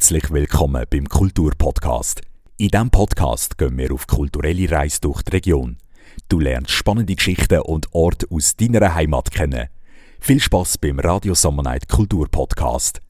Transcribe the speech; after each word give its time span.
Herzlich 0.00 0.30
willkommen 0.30 0.86
beim 0.88 1.06
Kulturpodcast. 1.06 2.22
In 2.56 2.68
diesem 2.68 2.90
Podcast 2.90 3.58
gehen 3.58 3.76
wir 3.76 3.92
auf 3.92 4.06
kulturelle 4.06 4.70
Reise 4.70 5.02
durch 5.02 5.20
die 5.20 5.32
Region. 5.32 5.76
Du 6.26 6.40
lernst 6.40 6.70
spannende 6.70 7.14
Geschichten 7.14 7.60
und 7.60 7.86
Orte 7.92 8.26
aus 8.30 8.56
deiner 8.56 8.94
Heimat 8.94 9.30
kennen. 9.30 9.68
Viel 10.18 10.40
Spaß 10.40 10.78
beim 10.78 11.00
Radio 11.00 11.34
Summer 11.34 11.62
Night 11.62 11.86
Kulturpodcast. 11.86 13.02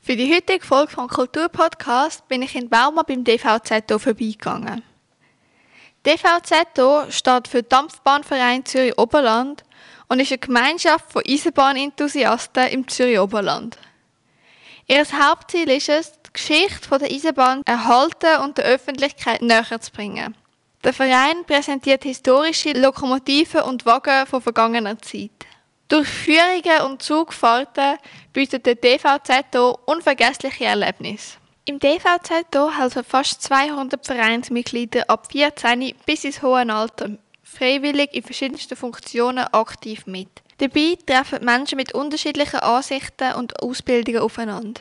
Für 0.00 0.14
die 0.14 0.32
heutige 0.32 0.64
Folge 0.64 0.92
vom 0.92 1.08
Kulturpodcast 1.08 2.28
bin 2.28 2.42
ich 2.42 2.54
in 2.54 2.68
Bauma 2.68 3.02
beim 3.02 3.24
DVZO 3.24 3.98
vorbeigegangen. 3.98 4.84
DVZO 6.06 7.10
steht 7.10 7.48
für 7.48 7.64
Dampfbahnverein 7.64 8.64
Zürich 8.64 8.96
Oberland 8.96 9.64
und 10.06 10.20
ist 10.20 10.30
eine 10.30 10.38
Gemeinschaft 10.38 11.10
von 11.10 11.24
Eisenbahnenthusiasten 11.26 12.68
im 12.68 12.86
Zürich 12.86 13.18
Oberland. 13.18 13.76
Ihr 14.86 15.04
Hauptziel 15.04 15.70
ist 15.70 15.88
es, 15.88 16.12
die 16.12 16.32
Geschichte 16.34 16.98
der 16.98 17.10
Eisenbahn 17.10 17.62
erhalten 17.64 18.42
und 18.42 18.58
der 18.58 18.66
Öffentlichkeit 18.66 19.40
näher 19.40 19.80
zu 19.80 19.90
bringen. 19.90 20.36
Der 20.82 20.92
Verein 20.92 21.44
präsentiert 21.46 22.04
historische 22.04 22.72
Lokomotiven 22.72 23.62
und 23.62 23.86
Wagen 23.86 24.26
von 24.26 24.42
vergangener 24.42 24.98
Zeit. 24.98 25.30
Durch 25.88 26.08
Führungen 26.08 26.82
und 26.84 27.02
Zugfahrten 27.02 27.96
bietet 28.34 28.66
der 28.66 28.74
DVZO 28.74 29.78
unvergessliche 29.86 30.66
Erlebnisse. 30.66 31.38
Im 31.64 31.78
DVZO 31.78 32.70
helfen 32.76 33.04
fast 33.04 33.40
200 33.42 34.04
Vereinsmitglieder 34.04 35.08
ab 35.08 35.28
14 35.32 35.94
bis 36.04 36.24
ins 36.24 36.42
hohe 36.42 36.68
Alter 36.70 37.10
freiwillig 37.42 38.12
in 38.12 38.22
verschiedensten 38.22 38.76
Funktionen 38.76 39.44
aktiv 39.52 40.06
mit. 40.06 40.42
Dabei 40.58 40.96
treffen 41.04 41.44
Menschen 41.44 41.76
mit 41.76 41.94
unterschiedlichen 41.94 42.60
Ansichten 42.60 43.34
und 43.34 43.60
Ausbildungen 43.62 44.20
aufeinander. 44.20 44.80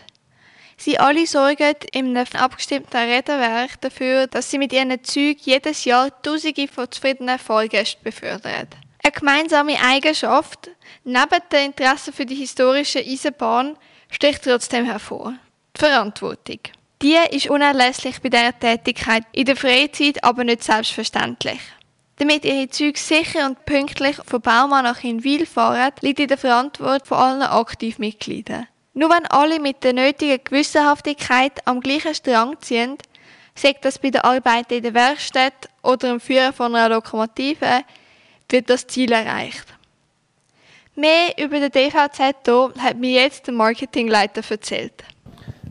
Sie 0.77 0.99
alle 0.99 1.25
sorgen 1.27 1.75
in 1.91 2.17
einem 2.17 2.27
abgestimmten 2.33 2.97
Räderwerk 2.97 3.79
dafür, 3.81 4.27
dass 4.27 4.49
sie 4.49 4.57
mit 4.57 4.73
ihren 4.73 5.03
Zügen 5.03 5.39
jedes 5.43 5.85
Jahr 5.85 6.09
Tausende 6.21 6.67
von 6.67 6.91
zufriedenen 6.91 7.39
Fahrgästen 7.39 8.03
befördern. 8.03 8.67
Eine 9.03 9.11
gemeinsame 9.11 9.77
Eigenschaft, 9.81 10.69
neben 11.03 11.39
dem 11.51 11.65
Interesse 11.65 12.11
für 12.11 12.25
die 12.25 12.35
historische 12.35 12.99
Eisenbahn, 12.99 13.77
sticht 14.09 14.43
trotzdem 14.43 14.85
hervor. 14.85 15.33
Die 15.75 15.79
Verantwortung. 15.79 16.59
Die 17.01 17.17
ist 17.31 17.49
unerlässlich 17.49 18.21
bei 18.21 18.29
dieser 18.29 18.57
Tätigkeit, 18.57 19.23
in 19.33 19.45
der 19.45 19.57
Freizeit 19.57 20.23
aber 20.23 20.43
nicht 20.43 20.63
selbstverständlich. 20.63 21.59
Damit 22.17 22.45
ihre 22.45 22.69
Züge 22.69 22.99
sicher 22.99 23.45
und 23.47 23.65
pünktlich 23.65 24.17
von 24.25 24.41
Baumann 24.41 24.85
nach 24.85 24.99
Hinwil 24.99 25.45
fahren, 25.45 25.91
liegt 26.01 26.19
in 26.19 26.27
der 26.27 26.37
Verantwortung 26.37 27.07
von 27.07 27.17
allen 27.17 27.41
Aktivmitgliedern. 27.41 28.67
Nur 28.93 29.09
wenn 29.09 29.25
alle 29.25 29.59
mit 29.59 29.83
der 29.83 29.93
nötigen 29.93 30.43
Gewissenhaftigkeit 30.43 31.65
am 31.65 31.81
gleichen 31.81 32.13
Strang 32.13 32.59
ziehen, 32.61 32.97
sagt 33.55 33.85
das 33.85 33.97
bei 33.97 34.11
der 34.11 34.25
Arbeit 34.25 34.71
in 34.71 34.83
der 34.83 34.93
Werkstatt 34.93 35.69
oder 35.81 36.11
im 36.11 36.19
Führen 36.19 36.53
von 36.53 36.75
einer 36.75 36.95
Lokomotive, 36.95 37.83
wird 38.49 38.69
das 38.69 38.85
Ziel 38.85 39.11
erreicht. 39.11 39.65
Mehr 40.95 41.35
über 41.39 41.59
den 41.59 41.71
DVZ 41.71 42.19
hat 42.79 42.97
mir 42.97 43.23
jetzt 43.23 43.47
der 43.47 43.53
Marketingleiter 43.55 44.43
erzählt. 44.47 45.03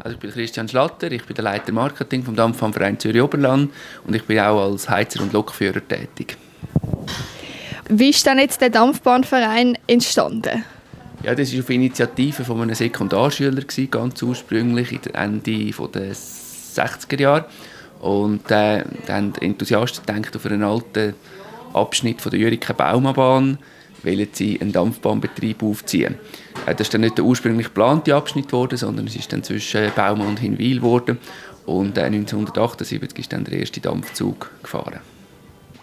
Also 0.04 0.14
ich 0.16 0.20
bin 0.20 0.32
Christian 0.32 0.68
Schlatter, 0.68 1.12
ich 1.12 1.24
bin 1.24 1.36
der 1.36 1.44
Leiter 1.44 1.70
Marketing 1.70 2.24
vom 2.24 2.34
Dampfbahnverein 2.34 2.98
Zürich 2.98 3.22
Oberland 3.22 3.70
und 4.04 4.16
ich 4.16 4.24
bin 4.24 4.40
auch 4.40 4.60
als 4.60 4.88
Heizer 4.88 5.22
und 5.22 5.32
Lokführer 5.32 5.80
tätig. 5.86 6.36
Wie 7.88 8.10
ist 8.10 8.26
denn 8.26 8.40
jetzt 8.40 8.60
der 8.60 8.70
Dampfbahnverein 8.70 9.78
entstanden? 9.86 10.64
Ja, 11.22 11.36
das 11.36 11.52
war 11.52 11.60
auf 11.60 11.70
Initiative 11.70 12.44
von 12.44 12.62
einem 12.62 12.74
Sekundarschüler, 12.74 13.62
ganz 13.92 14.20
ursprünglich 14.22 14.98
Ende 15.12 15.70
der 15.70 16.16
60er 16.16 17.20
Jahre. 17.20 17.44
Und 18.00 18.50
äh, 18.50 18.82
da 19.06 19.14
haben 19.14 19.32
Enthusiasten 19.40 20.04
gedacht 20.04 20.34
auf 20.34 20.46
einen 20.46 20.64
alten 20.64 21.14
Abschnitt 21.74 22.20
von 22.20 22.30
der 22.30 22.40
Jürike 22.40 22.74
Baumabahn 22.74 23.58
wollen 24.02 24.28
sie 24.32 24.60
einen 24.60 24.72
Dampfbahnbetrieb 24.72 25.62
aufziehen. 25.62 26.16
Äh, 26.66 26.74
das 26.74 26.88
ist 26.88 26.94
dann 26.94 27.02
nicht 27.02 27.18
der 27.18 27.24
ursprünglich 27.24 27.66
geplante 27.66 28.14
Abschnitt 28.14 28.46
geworden, 28.46 28.76
sondern 28.76 29.06
es 29.06 29.16
ist 29.16 29.32
dann 29.32 29.42
zwischen 29.42 29.90
Baumann 29.94 30.28
und 30.28 30.40
Hinwil 30.40 30.76
geworden. 30.76 31.18
Und 31.66 31.98
1978 31.98 33.18
ist 33.18 33.32
dann 33.32 33.44
der 33.44 33.58
erste 33.58 33.80
Dampfzug 33.80 34.50
gefahren. 34.62 35.00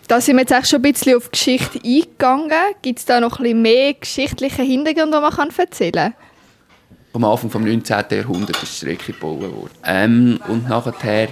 Da 0.08 0.20
sind 0.20 0.38
wir 0.38 0.42
jetzt 0.42 0.54
auch 0.54 0.66
schon 0.66 0.80
ein 0.80 0.92
bisschen 0.92 1.16
auf 1.16 1.30
die 1.30 1.32
Geschichte 1.32 1.80
eingegangen. 1.84 2.52
Gibt 2.82 3.00
es 3.00 3.06
da 3.06 3.20
noch 3.20 3.40
ein 3.40 3.44
bisschen 3.44 3.62
mehr 3.62 3.94
geschichtliche 3.94 4.64
Hintergründe, 4.64 5.18
die 5.18 5.22
man 5.22 5.50
erzählen 5.56 5.92
kann? 5.92 6.14
Am 7.14 7.24
Anfang 7.24 7.50
des 7.50 7.90
19. 7.90 8.18
Jahrhunderts 8.18 8.64
ist 8.64 8.82
die 8.82 8.86
Strecke 8.88 9.14
gebaut 9.14 9.42
worden. 9.42 9.72
Ähm, 9.86 10.40
und 10.48 10.68
nachher 10.68 11.30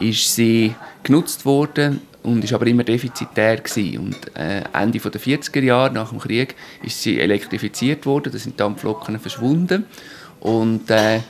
ist 0.00 0.34
sie 0.34 0.74
genutzt 1.02 1.44
worden 1.44 2.02
und 2.26 2.42
ist 2.42 2.52
aber 2.52 2.66
immer 2.66 2.84
defizitär 2.84 3.56
gewesen. 3.56 3.98
Und 3.98 4.36
äh, 4.36 4.62
Ende 4.72 4.98
der 4.98 5.20
40er 5.20 5.62
Jahre 5.62 5.94
nach 5.94 6.10
dem 6.10 6.18
Krieg 6.18 6.54
ist 6.82 7.00
sie 7.00 7.20
elektrifiziert 7.20 8.04
worden, 8.04 8.32
da 8.32 8.38
sind 8.38 8.58
Dampflokomotiven 8.58 9.20
verschwunden 9.20 9.86
und 10.40 10.90
äh, 10.90 11.20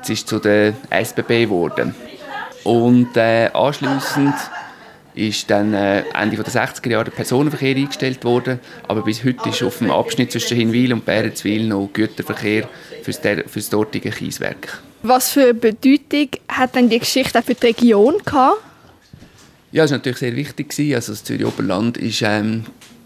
es 0.00 0.10
ist 0.10 0.28
zu 0.28 0.38
der 0.38 0.74
SBB 0.90 1.44
geworden. 1.44 1.94
Und 2.62 3.16
äh, 3.16 3.50
anschließend 3.52 4.34
ist 5.14 5.50
dann 5.50 5.74
äh, 5.74 6.04
Ende 6.14 6.36
der 6.36 6.46
60er 6.46 6.88
Jahre 6.88 7.04
der 7.04 7.10
Personenverkehr 7.10 7.74
eingestellt 7.74 8.24
worden, 8.24 8.60
aber 8.86 9.02
bis 9.02 9.24
heute 9.24 9.48
ist 9.48 9.62
auf 9.64 9.78
dem 9.78 9.90
Abschnitt 9.90 10.30
zwischen 10.30 10.56
Hinwil 10.56 10.92
und 10.92 11.04
Bärenzwil 11.04 11.66
noch 11.66 11.90
Güterverkehr 11.92 12.68
für 13.02 13.12
das 13.12 13.70
dortige 13.70 14.10
Kieswerk. 14.10 14.80
Was 15.02 15.30
für 15.30 15.42
eine 15.42 15.54
Bedeutung 15.54 16.28
hat 16.48 16.76
denn 16.76 16.88
die 16.88 17.00
Geschichte 17.00 17.38
auch 17.38 17.44
für 17.44 17.54
die 17.54 17.66
Region 17.66 18.18
gehabt? 18.24 18.67
Ja, 19.70 19.84
das 19.84 19.90
war 19.90 19.98
natürlich 19.98 20.18
sehr 20.18 20.36
wichtig. 20.36 20.94
Also 20.94 21.12
das 21.12 21.24
Zürich 21.24 21.44
Oberland 21.44 21.98
ist 21.98 22.22
ähm, 22.22 22.64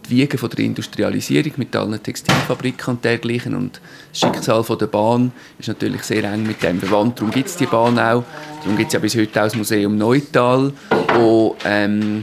die 0.09 0.17
Wiege 0.17 0.39
von 0.39 0.51
der 0.51 0.65
Industrialisierung 0.65 1.53
mit 1.57 1.75
allen 1.75 2.01
Textilfabriken 2.01 2.95
und 2.95 3.05
dergleichen. 3.05 3.55
Und 3.55 3.81
das 4.11 4.21
Schicksal 4.21 4.63
von 4.63 4.79
der 4.79 4.87
Bahn 4.87 5.33
ist 5.59 5.69
natürlich 5.69 6.03
sehr 6.03 6.25
eng 6.25 6.45
mit 6.45 6.63
dem 6.63 6.81
verwandt. 6.81 7.19
Darum 7.19 7.33
gibt 7.33 7.49
es 7.49 7.57
die 7.57 7.67
Bahn 7.67 7.99
auch. 7.99 8.25
Darum 8.61 8.77
gibt 8.77 8.89
es 8.89 8.93
ja 8.95 9.01
bis 9.01 9.17
heute 9.17 9.41
auch 9.41 9.45
das 9.45 9.57
Museum 9.57 9.99
Neutal, 9.99 10.73
wo 11.15 11.57
ähm, 11.65 12.23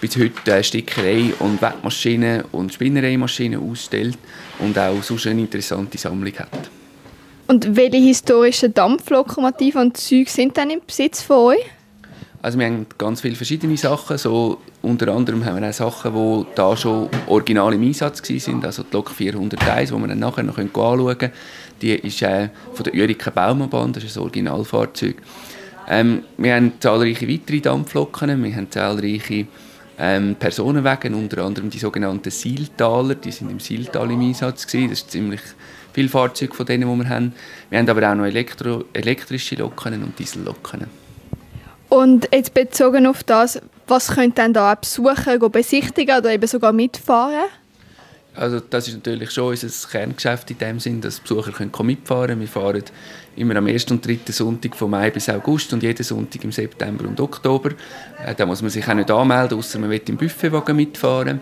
bis 0.00 0.16
heute 0.16 0.52
äh, 0.52 0.62
Stickerei 0.62 1.32
und 1.40 1.60
Webmaschinen 1.60 2.44
und 2.52 2.72
Spinnereimaschinen 2.72 3.60
ausstellt 3.60 4.18
und 4.60 4.78
auch 4.78 5.02
sonst 5.02 5.26
eine 5.26 5.40
interessante 5.40 5.98
Sammlung 5.98 6.34
hat. 6.38 6.70
Und 7.48 7.76
welche 7.76 7.98
historischen 7.98 8.74
Dampflokomotiven 8.74 9.80
und 9.80 9.96
Züge 9.96 10.30
sind 10.30 10.56
dann 10.56 10.70
im 10.70 10.80
Besitz 10.86 11.22
von 11.22 11.54
euch? 11.54 11.75
Also 12.46 12.60
wir 12.60 12.66
haben 12.66 12.86
ganz 12.96 13.22
viele 13.22 13.34
verschiedene 13.34 13.76
Sachen. 13.76 14.18
So, 14.18 14.58
unter 14.80 15.12
anderem 15.12 15.44
haben 15.44 15.60
wir 15.60 15.68
auch 15.68 15.72
Sachen, 15.72 16.14
die 16.14 16.46
da 16.54 16.76
schon 16.76 17.08
original 17.26 17.74
im 17.74 17.82
Einsatz 17.82 18.22
waren. 18.22 18.64
Also 18.64 18.84
die 18.84 18.92
Lok 18.92 19.10
401, 19.10 19.90
die 19.90 19.96
wir 19.96 20.06
dann 20.06 20.20
nachher 20.20 20.44
noch 20.44 20.56
anschauen 20.56 21.18
können. 21.18 21.32
Die 21.82 21.94
ist 21.94 22.22
äh, 22.22 22.50
von 22.72 22.84
der 22.84 22.94
Ürike 22.94 23.32
Baumanbahn, 23.32 23.92
das 23.92 24.04
ist 24.04 24.16
ein 24.16 24.22
Originalfahrzeug. 24.22 25.16
Ähm, 25.88 26.22
wir 26.38 26.54
haben 26.54 26.74
zahlreiche 26.78 27.28
weitere 27.28 27.60
Dampfloken, 27.60 28.40
wir 28.44 28.54
haben 28.54 28.70
zahlreiche 28.70 29.48
ähm, 29.98 30.36
Personenwagen, 30.36 31.14
unter 31.14 31.44
anderem 31.44 31.68
die 31.68 31.80
sogenannten 31.80 32.30
Sieltaler, 32.30 33.16
die 33.16 33.32
sind 33.32 33.50
im 33.50 33.58
Sieltal 33.58 34.08
im 34.12 34.20
Einsatz 34.20 34.68
gewesen. 34.68 34.90
Das 34.90 35.00
ist 35.00 35.10
ziemlich 35.10 35.40
viele 35.92 36.08
Fahrzeuge 36.08 36.54
von 36.54 36.64
denen, 36.64 36.88
die 36.88 37.04
wir 37.04 37.08
haben. 37.08 37.32
Wir 37.70 37.80
haben 37.80 37.90
aber 37.90 38.08
auch 38.08 38.14
noch 38.14 38.24
Elektro 38.24 38.84
elektrische 38.92 39.56
Loken 39.56 40.00
und 40.04 40.16
Dieselloken. 40.16 41.05
Und 41.88 42.28
jetzt 42.32 42.54
bezogen 42.54 43.06
auf 43.06 43.22
das, 43.22 43.60
was 43.86 44.08
könnt 44.08 44.38
ihr 44.38 44.48
da 44.48 44.74
besuchen, 44.74 45.50
besichtigen 45.50 46.18
oder 46.18 46.32
eben 46.32 46.46
sogar 46.46 46.72
mitfahren? 46.72 47.46
Also 48.34 48.60
das 48.60 48.88
ist 48.88 48.94
natürlich 48.94 49.30
schon 49.30 49.48
unser 49.48 49.88
Kerngeschäft 49.88 50.50
in 50.50 50.58
dem 50.58 50.78
Sinn, 50.78 51.00
dass 51.00 51.20
Besucher 51.20 51.52
können 51.52 51.72
mitfahren 51.86 52.26
können. 52.28 52.40
Wir 52.40 52.48
fahren 52.48 52.82
immer 53.34 53.56
am 53.56 53.66
ersten 53.66 53.94
und 53.94 54.06
dritten 54.06 54.32
Sonntag 54.32 54.76
von 54.76 54.90
Mai 54.90 55.10
bis 55.10 55.30
August 55.30 55.72
und 55.72 55.82
jeden 55.82 56.02
Sonntag 56.02 56.44
im 56.44 56.52
September 56.52 57.08
und 57.08 57.18
Oktober. 57.18 57.70
Äh, 58.24 58.34
da 58.34 58.44
muss 58.44 58.60
man 58.60 58.70
sich 58.70 58.86
auch 58.86 58.94
nicht 58.94 59.10
anmelden, 59.10 59.58
außer 59.58 59.78
man 59.78 59.88
will 59.88 60.02
im 60.06 60.18
Buffetwagen 60.18 60.76
mitfahren. 60.76 61.40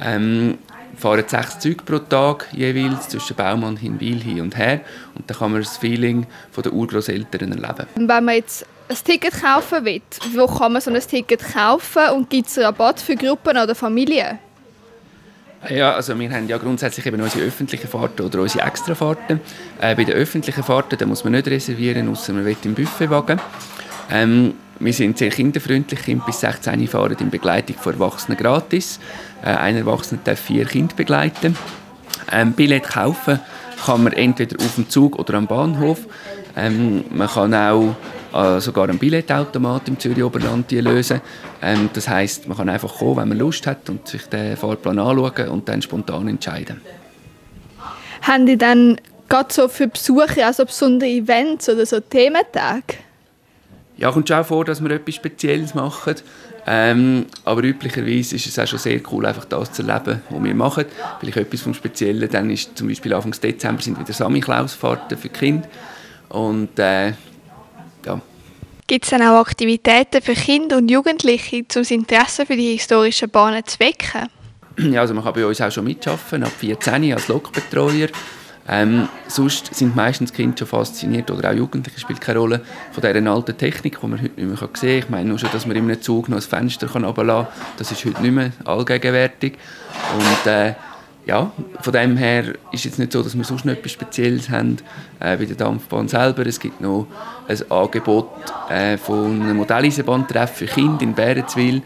Ähm, 0.00 0.58
fahren 0.96 1.24
sechs 1.26 1.60
Züge 1.60 1.84
pro 1.84 1.98
Tag 1.98 2.48
jeweils 2.52 3.08
zwischen 3.08 3.36
Baumann 3.36 3.76
Hinwil 3.76 4.20
hin 4.20 4.40
und 4.40 4.56
her 4.56 4.80
und 5.14 5.28
da 5.28 5.34
kann 5.34 5.52
man 5.52 5.62
das 5.62 5.76
Feeling 5.76 6.26
von 6.50 6.62
der 6.62 6.72
Urgroßeltern 6.72 7.52
erleben. 7.52 7.86
Wenn 7.94 8.24
man 8.24 8.34
jetzt 8.34 8.66
ein 8.88 8.96
Ticket 9.02 9.40
kaufen 9.40 9.84
will, 9.84 10.02
wo 10.34 10.46
kann 10.46 10.72
man 10.72 10.82
so 10.82 10.90
ein 10.90 11.00
Ticket 11.00 11.42
kaufen 11.52 12.10
und 12.14 12.30
gibt 12.30 12.48
es 12.48 12.58
Rabatt 12.58 13.00
für 13.00 13.16
Gruppen 13.16 13.56
oder 13.56 13.74
Familien? 13.74 14.38
Ja, 15.70 15.94
also 15.94 16.18
wir 16.18 16.30
haben 16.30 16.46
ja 16.46 16.58
grundsätzlich 16.58 17.06
eben 17.06 17.20
unsere 17.22 17.46
öffentlichen 17.46 17.88
Fahrten 17.88 18.26
oder 18.26 18.42
unsere 18.42 18.66
Extrafahrten. 18.66 19.40
Äh, 19.80 19.94
bei 19.94 20.04
den 20.04 20.14
öffentlichen 20.14 20.62
Fahrten 20.62 20.98
da 20.98 21.06
muss 21.06 21.24
man 21.24 21.32
nicht 21.32 21.48
reservieren, 21.48 22.08
außer 22.10 22.34
man 22.34 22.44
will 22.44 22.56
im 22.64 22.74
Buffetwagen. 22.74 23.40
Ähm, 24.10 24.54
wir 24.78 24.92
sind 24.92 25.16
sehr 25.16 25.30
kinderfreundlich. 25.30 26.02
Kinder 26.02 26.24
bis 26.26 26.40
16 26.40 26.86
fahren 26.86 27.16
in 27.18 27.30
Begleitung 27.30 27.76
von 27.76 27.94
Erwachsenen 27.94 28.36
gratis. 28.36 29.00
Äh, 29.42 29.54
ein 29.54 29.76
Erwachsener 29.76 30.20
darf 30.22 30.40
vier 30.40 30.66
Kinder 30.66 30.94
begleiten. 30.94 31.56
Ähm, 32.30 32.52
Billett 32.52 32.84
kaufen 32.84 33.40
kann 33.86 34.04
man 34.04 34.12
entweder 34.12 34.62
auf 34.62 34.74
dem 34.74 34.90
Zug 34.90 35.18
oder 35.18 35.34
am 35.34 35.46
Bahnhof. 35.46 36.00
Ähm, 36.56 37.04
man 37.10 37.28
kann 37.28 37.54
auch 37.54 37.96
äh, 38.34 38.60
sogar 38.60 38.88
einen 38.88 38.98
Billetautomat 38.98 39.86
im 39.88 39.98
Zürich 39.98 40.24
Oberland 40.24 40.70
lösen. 40.72 41.20
Ähm, 41.62 41.88
das 41.92 42.08
heißt, 42.08 42.48
man 42.48 42.56
kann 42.56 42.68
einfach 42.68 42.98
kommen, 42.98 43.18
wenn 43.18 43.28
man 43.28 43.38
Lust 43.38 43.66
hat 43.66 43.88
und 43.88 44.08
sich 44.08 44.26
den 44.26 44.56
Fahrplan 44.56 44.98
anschauen 44.98 45.48
und 45.48 45.68
dann 45.68 45.80
spontan 45.80 46.26
entscheiden. 46.26 46.80
Haben 48.22 48.46
die 48.46 48.58
dann 48.58 49.00
gerade 49.28 49.52
so 49.52 49.68
für 49.68 49.86
Besucher 49.86 50.46
also 50.46 50.64
besondere 50.64 51.08
Events 51.08 51.68
oder 51.68 51.86
so 51.86 52.00
Thementage? 52.00 52.94
Ja, 53.96 54.10
kommt 54.10 54.26
schon 54.26 54.38
auch 54.38 54.46
vor, 54.46 54.64
dass 54.64 54.82
wir 54.82 54.90
etwas 54.90 55.14
Spezielles 55.14 55.74
machen. 55.74 56.16
Ähm, 56.66 57.26
aber 57.44 57.62
üblicherweise 57.62 58.34
ist 58.34 58.46
es 58.46 58.58
auch 58.58 58.66
schon 58.66 58.78
sehr 58.80 59.00
cool, 59.12 59.26
einfach 59.26 59.44
das 59.44 59.70
zu 59.70 59.82
erleben, 59.86 60.22
was 60.30 60.42
wir 60.42 60.54
machen. 60.54 60.86
Vielleicht 61.20 61.36
etwas 61.36 61.60
vom 61.60 61.74
Speziellen. 61.74 62.28
Dann 62.28 62.50
ist 62.50 62.76
zum 62.76 62.88
Beispiel 62.88 63.14
Anfang 63.14 63.32
Dezember 63.32 63.80
sind 63.80 64.00
wieder 64.00 64.12
Samichlausfahrten 64.12 65.16
für 65.16 65.28
Kinder. 65.28 65.68
Und 66.30 66.76
äh. 66.80 67.12
Gibt 68.86 69.04
es 69.04 69.10
dann 69.10 69.22
auch 69.22 69.40
Aktivitäten 69.40 70.20
für 70.20 70.34
Kinder 70.34 70.76
und 70.76 70.90
Jugendliche, 70.90 71.56
um 71.56 71.66
das 71.72 71.90
Interesse 71.90 72.44
für 72.44 72.54
die 72.54 72.72
historischen 72.72 73.30
Bahnen 73.30 73.64
zu 73.64 73.80
wecken? 73.80 74.28
Ja, 74.76 75.00
also 75.00 75.14
man 75.14 75.24
kann 75.24 75.32
bei 75.32 75.46
uns 75.46 75.60
auch 75.60 75.70
schon 75.70 75.84
mitschaffen, 75.84 76.42
ab 76.42 76.52
14 76.58 77.14
als 77.14 77.28
Lokbetreuer. 77.28 78.08
Ähm, 78.68 79.08
sonst 79.26 79.74
sind 79.74 79.96
meistens 79.96 80.32
Kinder 80.32 80.56
schon 80.56 80.66
fasziniert, 80.66 81.30
oder 81.30 81.50
auch 81.50 81.54
Jugendliche, 81.54 81.98
spielt 81.98 82.20
keine 82.20 82.40
Rolle, 82.40 82.60
von 82.92 83.02
dieser 83.02 83.30
alten 83.30 83.56
Technik, 83.56 84.00
die 84.00 84.06
man 84.06 84.20
heute 84.20 84.40
nicht 84.40 84.48
mehr 84.48 84.56
sehen 84.56 84.70
kann. 84.72 84.98
Ich 84.98 85.08
meine 85.08 85.28
nur 85.30 85.38
schon, 85.38 85.50
dass 85.52 85.66
man 85.66 85.76
in 85.76 85.84
einem 85.84 86.02
Zug 86.02 86.28
noch 86.28 86.36
ein 86.36 86.42
Fenster 86.42 86.90
runterlassen 86.90 87.46
kann, 87.46 87.70
das 87.78 87.90
ist 87.90 88.04
heute 88.04 88.20
nicht 88.20 88.32
mehr 88.32 88.52
allgegenwärtig. 88.64 89.54
Und 90.14 90.50
äh, 90.50 90.74
ja, 91.26 91.50
von 91.80 91.92
dem 91.92 92.16
her 92.16 92.48
ist 92.70 92.80
es 92.80 92.84
jetzt 92.84 92.98
nicht 92.98 93.12
so, 93.12 93.22
dass 93.22 93.36
wir 93.36 93.44
sonst 93.44 93.64
noch 93.64 93.72
etwas 93.72 93.92
Spezielles 93.92 94.50
haben 94.50 94.76
äh, 95.20 95.36
bei 95.36 95.46
der 95.46 95.56
Dampfbahn 95.56 96.06
selber. 96.08 96.44
Es 96.46 96.60
gibt 96.60 96.80
noch 96.80 97.06
ein 97.48 97.70
Angebot 97.70 98.28
äh, 98.68 98.96
von 98.98 99.40
einem 99.42 99.56
Modelleisenbahntreff 99.56 100.50
für 100.50 100.66
Kinder 100.66 101.02
in 101.02 101.14
Bärenzwil. 101.14 101.82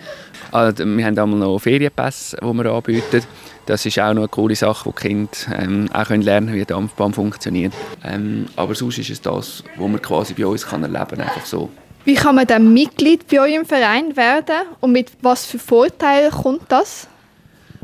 Also, 0.51 0.85
wir 0.85 1.05
haben 1.05 1.19
einmal 1.19 1.39
noch 1.39 1.59
Ferienpässe, 1.59 2.39
die 2.41 2.53
wir 2.55 2.73
anbieten. 2.73 3.23
Das 3.67 3.85
ist 3.85 3.99
auch 3.99 4.15
noch 4.15 4.23
eine 4.23 4.29
coole 4.29 4.57
Sache, 4.57 4.87
wo 4.87 4.93
die 4.93 5.09
Kinder 5.09 5.31
ähm, 5.59 5.91
auch 5.93 6.07
können 6.07 6.49
wie 6.49 6.53
eine 6.53 6.65
Dampfbahn 6.65 7.13
funktioniert. 7.13 7.75
Ähm, 8.03 8.47
aber 8.57 8.75
sonst 8.75 8.99
ist 8.99 9.11
es 9.11 9.21
das, 9.21 9.63
was 9.77 9.89
man 9.89 10.01
quasi 10.01 10.33
bei 10.33 10.47
uns 10.47 10.67
kann 10.67 10.83
erleben 10.83 11.19
kann, 11.19 11.43
so. 11.45 11.69
Wie 12.05 12.15
kann 12.15 12.37
man 12.37 12.47
dann 12.47 12.73
Mitglied 12.73 13.29
bei 13.29 13.43
euch 13.43 13.55
im 13.55 13.67
Verein 13.67 14.17
werden 14.17 14.67
und 14.81 14.93
mit 14.93 15.13
was 15.21 15.45
für 15.45 15.59
Vorteilen 15.59 16.31
kommt 16.31 16.63
das? 16.71 17.08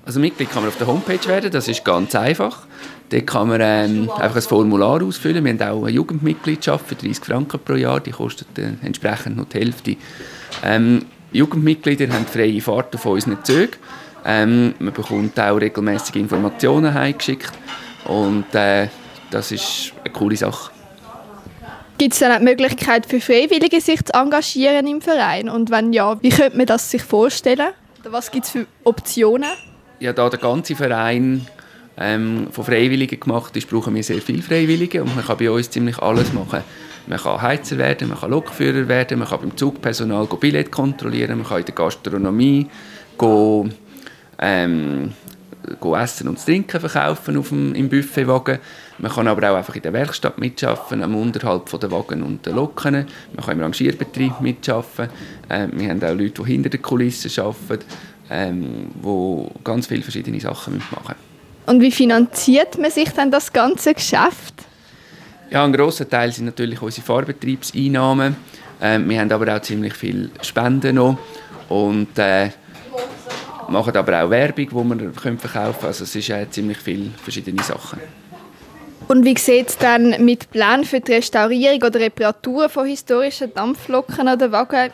Also 0.07 0.21
Mitglied 0.21 0.51
kann 0.51 0.63
man 0.63 0.69
auf 0.69 0.77
der 0.77 0.87
Homepage 0.87 1.29
werden, 1.29 1.51
das 1.51 1.67
ist 1.67 1.83
ganz 1.83 2.15
einfach. 2.15 2.67
Dort 3.09 3.27
kann 3.27 3.49
man 3.49 3.61
ähm, 3.63 4.11
einfach 4.11 4.37
ein 4.37 4.43
Formular 4.43 5.03
ausfüllen. 5.03 5.43
Wir 5.45 5.53
haben 5.53 5.63
auch 5.63 5.85
eine 5.85 5.93
Jugendmitgliedschaft 5.93 6.87
für 6.87 6.95
30 6.95 7.25
Franken 7.25 7.59
pro 7.59 7.75
Jahr, 7.75 8.01
die 8.01 8.11
kostet 8.11 8.59
äh, 8.59 8.73
entsprechend 8.83 9.39
noch 9.39 9.47
die 9.49 9.61
Hälfte. 9.61 9.97
Ähm, 10.63 11.07
Jugendmitglieder 11.33 12.13
haben 12.13 12.27
freie 12.27 12.61
Fahrt 12.61 12.95
auf 12.95 13.07
unseren 13.07 13.43
Zügen. 13.45 13.77
Ähm, 14.27 14.75
man 14.79 14.93
bekommt 14.93 15.39
auch 15.41 15.57
regelmäßige 15.57 16.17
Informationen 16.17 16.93
heimgeschickt 16.93 17.53
und 18.05 18.55
äh, 18.55 18.89
das 19.31 19.53
ist 19.53 19.93
eine 20.05 20.13
coole 20.13 20.37
Sache. 20.37 20.71
Gibt 21.97 22.13
es 22.13 22.21
dann 22.21 22.33
auch 22.33 22.39
die 22.39 22.45
Möglichkeit 22.45 23.07
für 23.07 23.21
Freiwillige, 23.21 23.81
sich 23.81 24.05
zu 24.05 24.13
engagieren 24.13 24.87
im 24.87 25.01
Verein? 25.01 25.49
Und 25.49 25.71
wenn 25.71 25.93
ja, 25.93 26.21
wie 26.23 26.29
könnte 26.29 26.57
man 26.57 26.67
das 26.67 26.91
sich 26.91 27.03
vorstellen? 27.03 27.71
Oder 28.01 28.13
was 28.13 28.31
gibt 28.31 28.47
es 28.47 28.51
für 28.51 28.67
Optionen? 28.85 29.51
Ja, 30.01 30.13
da 30.13 30.29
der 30.29 30.39
ganze 30.39 30.75
Verein 30.75 31.47
ähm, 31.97 32.49
von 32.51 32.65
Freiwilligen 32.65 33.21
gemacht 33.21 33.57
ist, 33.57 33.69
brauchen 33.69 33.95
wir 33.95 34.03
sehr 34.03 34.21
viele 34.21 34.43
Freiwillige 34.43 35.03
und 35.03 35.15
man 35.15 35.25
kann 35.25 35.37
bei 35.37 35.51
uns 35.51 35.71
ziemlich 35.71 35.99
alles 35.99 36.33
machen. 36.33 36.63
Man 37.07 37.19
kann 37.19 37.43
Heizer 37.43 37.77
werden, 37.79 38.09
man 38.09 38.19
kann 38.19 38.31
Lokführer 38.31 38.89
werden, 38.89 39.19
man 39.19 39.29
kann 39.29 39.41
beim 39.41 39.57
Zugpersonal 39.57 40.27
Billett 40.41 40.73
kontrollieren, 40.73 41.39
man 41.39 41.47
kann 41.47 41.59
in 41.59 41.67
der 41.67 41.75
Gastronomie 41.75 42.67
go, 43.19 43.69
ähm, 44.39 45.13
essen 45.97 46.29
und 46.29 46.45
trinken 46.45 46.81
verkaufen 46.81 47.37
auf 47.37 47.49
dem, 47.49 47.75
im 47.75 47.89
Buffetwagen. 47.89 48.59
Man 48.99 49.11
kann 49.11 49.29
aber 49.29 49.51
auch 49.51 49.57
einfach 49.57 49.75
in 49.75 49.83
der 49.83 49.93
Werkstatt 49.93 50.39
mitschaffen, 50.39 51.03
am 51.03 51.15
Unterhalt 51.15 51.63
der 51.83 51.91
Wagen 51.91 52.23
und 52.23 52.47
der 52.47 52.53
Loken. 52.53 53.07
Man 53.35 53.45
kann 53.45 53.57
im 53.57 53.63
Rangierbetrieb 53.63 54.41
mitschaffen. 54.41 55.09
Äh, 55.49 55.69
wir 55.73 55.91
haben 55.91 56.03
auch 56.03 56.15
Leute, 56.15 56.43
die 56.43 56.53
hinter 56.53 56.69
den 56.69 56.83
Kulissen 56.83 57.31
arbeiten 57.43 57.85
ähm, 58.31 58.91
wo 59.01 59.51
ganz 59.63 59.87
viele 59.87 60.03
verschiedene 60.03 60.41
Sachen 60.41 60.79
machen 60.91 61.15
Und 61.67 61.81
wie 61.81 61.91
finanziert 61.91 62.79
man 62.79 62.91
sich 62.91 63.11
dann 63.11 63.31
das 63.31 63.53
ganze 63.53 63.95
Geschäft? 63.95 64.55
Ja, 65.51 65.65
ein 65.65 65.73
grosser 65.73 66.09
Teil 66.09 66.33
sind 66.33 66.47
natürlich 66.47 66.81
unsere 66.81 67.07
Fahrbetriebseinnahmen. 67.07 68.37
Ähm, 68.81 69.09
wir 69.09 69.21
haben 69.21 69.31
aber 69.31 69.57
auch 69.57 69.61
ziemlich 69.61 69.95
viele 69.95 70.31
Spenden 70.43 70.97
noch 70.97 71.19
und 71.69 72.19
äh, 72.19 72.51
machen 73.69 73.97
aber 73.97 74.25
auch 74.25 74.31
Werbung, 74.31 74.69
die 74.69 75.05
wir 75.05 75.13
können 75.13 75.39
verkaufen 75.39 75.81
können. 75.81 75.87
Also 75.87 76.05
es 76.05 76.17
ist 76.17 76.31
äh, 76.31 76.49
ziemlich 76.51 76.79
viele 76.79 77.11
verschiedene 77.23 77.63
Sachen. 77.63 78.01
Und 79.07 79.25
wie 79.25 79.37
sieht 79.37 79.69
es 79.69 79.79
dann 79.79 80.25
mit 80.25 80.51
Plänen 80.51 80.85
für 80.85 81.01
die 81.01 81.13
Restaurierung 81.13 81.83
oder 81.83 82.01
Reparatur 82.01 82.69
von 82.69 82.87
historischen 82.87 83.53
Dampfloken 83.53 84.29
oder 84.29 84.51
Wagen 84.51 84.91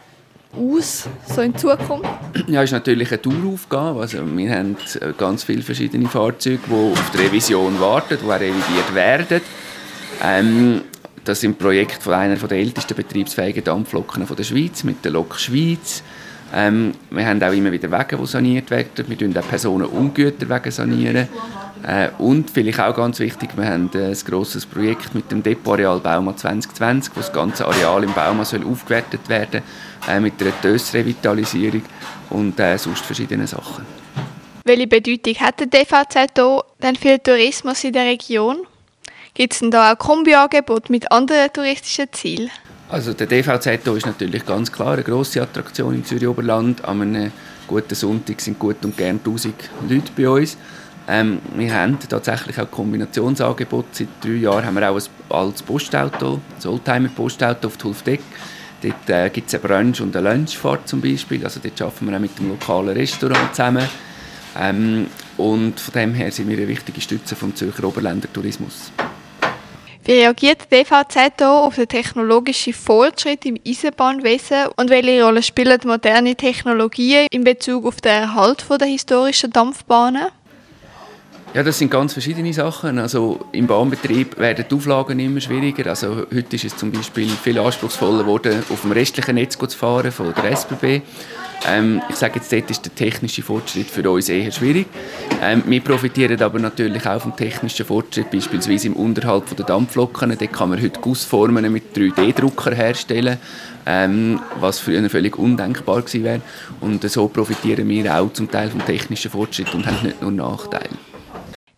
aus, 0.56 1.08
so 1.26 1.40
in 1.40 1.56
Zukunft? 1.56 2.08
Ja, 2.46 2.62
ist 2.62 2.72
natürlich 2.72 3.10
eine 3.10 3.18
Daueraufgabe. 3.18 4.00
Also 4.00 4.18
wir 4.36 4.50
haben 4.50 4.76
äh, 5.00 5.12
ganz 5.16 5.44
viele 5.44 5.62
verschiedene 5.62 6.08
Fahrzeuge, 6.08 6.58
die 6.66 6.72
auf 6.72 7.10
die 7.12 7.18
Revision 7.18 7.80
warten, 7.80 8.18
die 8.20 8.30
revidiert 8.30 8.94
werden. 8.94 9.40
Ähm, 10.22 10.82
das 11.24 11.40
sind 11.40 11.58
Projekte 11.58 12.00
von 12.00 12.14
einer 12.14 12.36
der 12.36 12.58
ältesten 12.58 12.94
betriebsfähigen 12.94 13.62
Dampfloken 13.62 14.26
der 14.26 14.42
Schweiz, 14.42 14.84
mit 14.84 15.04
der 15.04 15.12
Lok 15.12 15.38
Schweiz. 15.38 16.02
Ähm, 16.52 16.92
wir 17.10 17.26
haben 17.26 17.42
auch 17.42 17.52
immer 17.52 17.70
wieder 17.70 17.90
Wege, 17.90 18.16
die 18.16 18.26
saniert 18.26 18.70
werden. 18.70 19.04
Wir 19.06 19.16
sanieren 19.16 19.36
auch 19.36 19.48
Personen- 19.48 19.86
und 19.86 20.14
Güterwege. 20.14 20.72
Sanieren. 20.72 21.28
Äh, 21.82 22.10
und 22.18 22.50
vielleicht 22.50 22.80
auch 22.80 22.94
ganz 22.94 23.18
wichtig, 23.20 23.50
wir 23.56 23.64
haben 23.64 23.90
ein 23.92 24.16
grosses 24.26 24.66
Projekt 24.66 25.14
mit 25.14 25.30
dem 25.30 25.42
Depotareal 25.42 25.98
Bauma 26.00 26.36
2020, 26.36 27.14
wo 27.14 27.20
das 27.20 27.32
ganze 27.32 27.66
Areal 27.66 28.04
im 28.04 28.12
Bauma 28.12 28.44
soll 28.44 28.64
aufgewertet 28.64 29.28
werden 29.28 29.62
äh, 30.08 30.20
mit 30.20 30.40
der 30.40 30.52
Dössrevitalisierung 30.62 31.82
und 32.30 32.58
äh, 32.60 32.76
sonst 32.76 33.04
verschiedene 33.04 33.46
Sachen. 33.46 33.86
Welche 34.64 34.86
Bedeutung 34.86 35.34
hat 35.36 35.60
der 35.60 35.66
DVZ 35.68 36.34
denn 36.82 36.96
für 36.96 37.08
den 37.08 37.22
Tourismus 37.22 37.82
in 37.84 37.94
der 37.94 38.04
Region? 38.04 38.58
Gibt 39.34 39.54
es 39.54 39.60
denn 39.60 39.70
da 39.70 39.92
auch 39.92 39.98
Kombiangebote 39.98 40.92
mit 40.92 41.10
anderen 41.10 41.52
touristischen 41.52 42.12
Zielen? 42.12 42.50
Also 42.90 43.14
der 43.14 43.28
DVZ 43.28 43.86
ist 43.86 44.06
natürlich 44.06 44.44
ganz 44.44 44.70
klar 44.70 44.94
eine 44.94 45.04
grosse 45.04 45.40
Attraktion 45.40 45.94
im 45.94 46.04
Zürich 46.04 46.26
Oberland. 46.26 46.84
An 46.84 47.00
einem 47.00 47.32
guten 47.68 47.94
Sonntag 47.94 48.40
sind 48.40 48.58
gut 48.58 48.84
und 48.84 48.96
gern 48.96 49.20
1000 49.24 49.54
Leute 49.88 50.12
bei 50.16 50.28
uns. 50.28 50.56
Ähm, 51.12 51.40
wir 51.56 51.74
haben 51.74 51.98
tatsächlich 51.98 52.56
auch 52.60 52.70
Kombinationsangebote. 52.70 53.88
Seit 53.90 54.08
drei 54.22 54.30
Jahren 54.30 54.64
haben 54.64 54.76
wir 54.76 54.88
auch 54.88 54.94
ein 54.94 55.02
altes 55.28 55.62
Postauto, 55.62 56.40
ein 56.62 56.68
Oldtimer-Postauto 56.68 57.66
auf 57.66 57.76
Tulfdeck. 57.76 58.20
Dort 58.80 59.10
äh, 59.10 59.28
gibt 59.28 59.48
es 59.48 59.54
eine 59.54 59.64
Brunch- 59.64 60.00
und 60.00 60.14
eine 60.14 60.32
Lunchfahrt 60.32 60.86
zum 60.86 61.00
Beispiel. 61.00 61.42
Also 61.42 61.58
dort 61.60 61.82
arbeiten 61.82 62.08
wir 62.08 62.16
auch 62.16 62.20
mit 62.20 62.38
dem 62.38 62.50
lokalen 62.50 62.90
Restaurant 62.90 63.52
zusammen. 63.52 63.88
Ähm, 64.56 65.08
und 65.36 65.80
von 65.80 65.92
dem 65.94 66.14
her 66.14 66.30
sind 66.30 66.48
wir 66.48 66.56
eine 66.56 66.68
wichtige 66.68 67.00
Stütze 67.00 67.34
vom 67.34 67.56
Zürcher 67.56 67.82
Oberländer 67.82 68.32
Tourismus. 68.32 68.92
Wie 70.04 70.12
reagiert 70.12 70.68
die 70.70 70.82
DVZ 70.82 71.42
auf 71.42 71.74
den 71.74 71.88
technologischen 71.88 72.72
Fortschritt 72.72 73.44
im 73.46 73.58
Eisenbahnwesen 73.66 74.68
und 74.76 74.90
welche 74.90 75.24
Rolle 75.24 75.42
spielen 75.42 75.80
moderne 75.84 76.36
Technologien 76.36 77.26
in 77.32 77.42
Bezug 77.42 77.84
auf 77.84 78.00
den 78.00 78.12
Erhalt 78.12 78.64
der 78.80 78.86
historischen 78.86 79.50
Dampfbahnen? 79.50 80.28
Ja, 81.52 81.64
das 81.64 81.78
sind 81.78 81.90
ganz 81.90 82.12
verschiedene 82.12 82.52
Sachen. 82.52 83.00
Also 83.00 83.40
im 83.50 83.66
Bahnbetrieb 83.66 84.38
werden 84.38 84.64
die 84.70 84.74
Auflagen 84.74 85.18
immer 85.18 85.40
schwieriger. 85.40 85.90
Also 85.90 86.26
heute 86.32 86.54
ist 86.54 86.64
es 86.64 86.76
zum 86.76 86.92
Beispiel 86.92 87.28
viel 87.28 87.58
anspruchsvoller 87.58 88.22
geworden, 88.22 88.62
auf 88.70 88.82
dem 88.82 88.92
restlichen 88.92 89.34
Netz 89.34 89.58
zu 89.58 89.76
fahren 89.76 90.12
von 90.12 90.32
der 90.32 90.52
SBB. 90.52 91.02
Ähm, 91.68 92.00
ich 92.08 92.14
sage 92.14 92.36
jetzt, 92.36 92.52
dort 92.52 92.70
ist 92.70 92.84
der 92.84 92.94
technische 92.94 93.42
Fortschritt 93.42 93.90
für 93.90 94.08
uns 94.08 94.28
eher 94.28 94.52
schwierig. 94.52 94.86
Ähm, 95.42 95.64
wir 95.66 95.80
profitieren 95.80 96.40
aber 96.40 96.60
natürlich 96.60 97.04
auch 97.06 97.20
vom 97.20 97.34
technischen 97.34 97.84
Fortschritt, 97.84 98.30
beispielsweise 98.30 98.86
im 98.86 98.94
Unterhalt 98.94 99.58
der 99.58 99.66
Dampfloken. 99.66 100.36
Dort 100.38 100.52
kann 100.52 100.70
man 100.70 100.80
heute 100.80 101.00
Gussformen 101.00 101.70
mit 101.72 101.96
3D-Drucker 101.96 102.76
herstellen, 102.76 103.38
ähm, 103.86 104.40
was 104.60 104.78
früher 104.78 105.10
völlig 105.10 105.36
undenkbar 105.36 106.02
gewesen 106.02 106.22
wäre. 106.22 106.40
Und 106.80 107.02
so 107.10 107.26
profitieren 107.26 107.88
wir 107.88 108.16
auch 108.16 108.32
zum 108.32 108.48
Teil 108.48 108.70
vom 108.70 108.86
technischen 108.86 109.32
Fortschritt 109.32 109.74
und 109.74 109.84
haben 109.84 110.06
nicht 110.06 110.22
nur 110.22 110.30
Nachteile. 110.30 111.09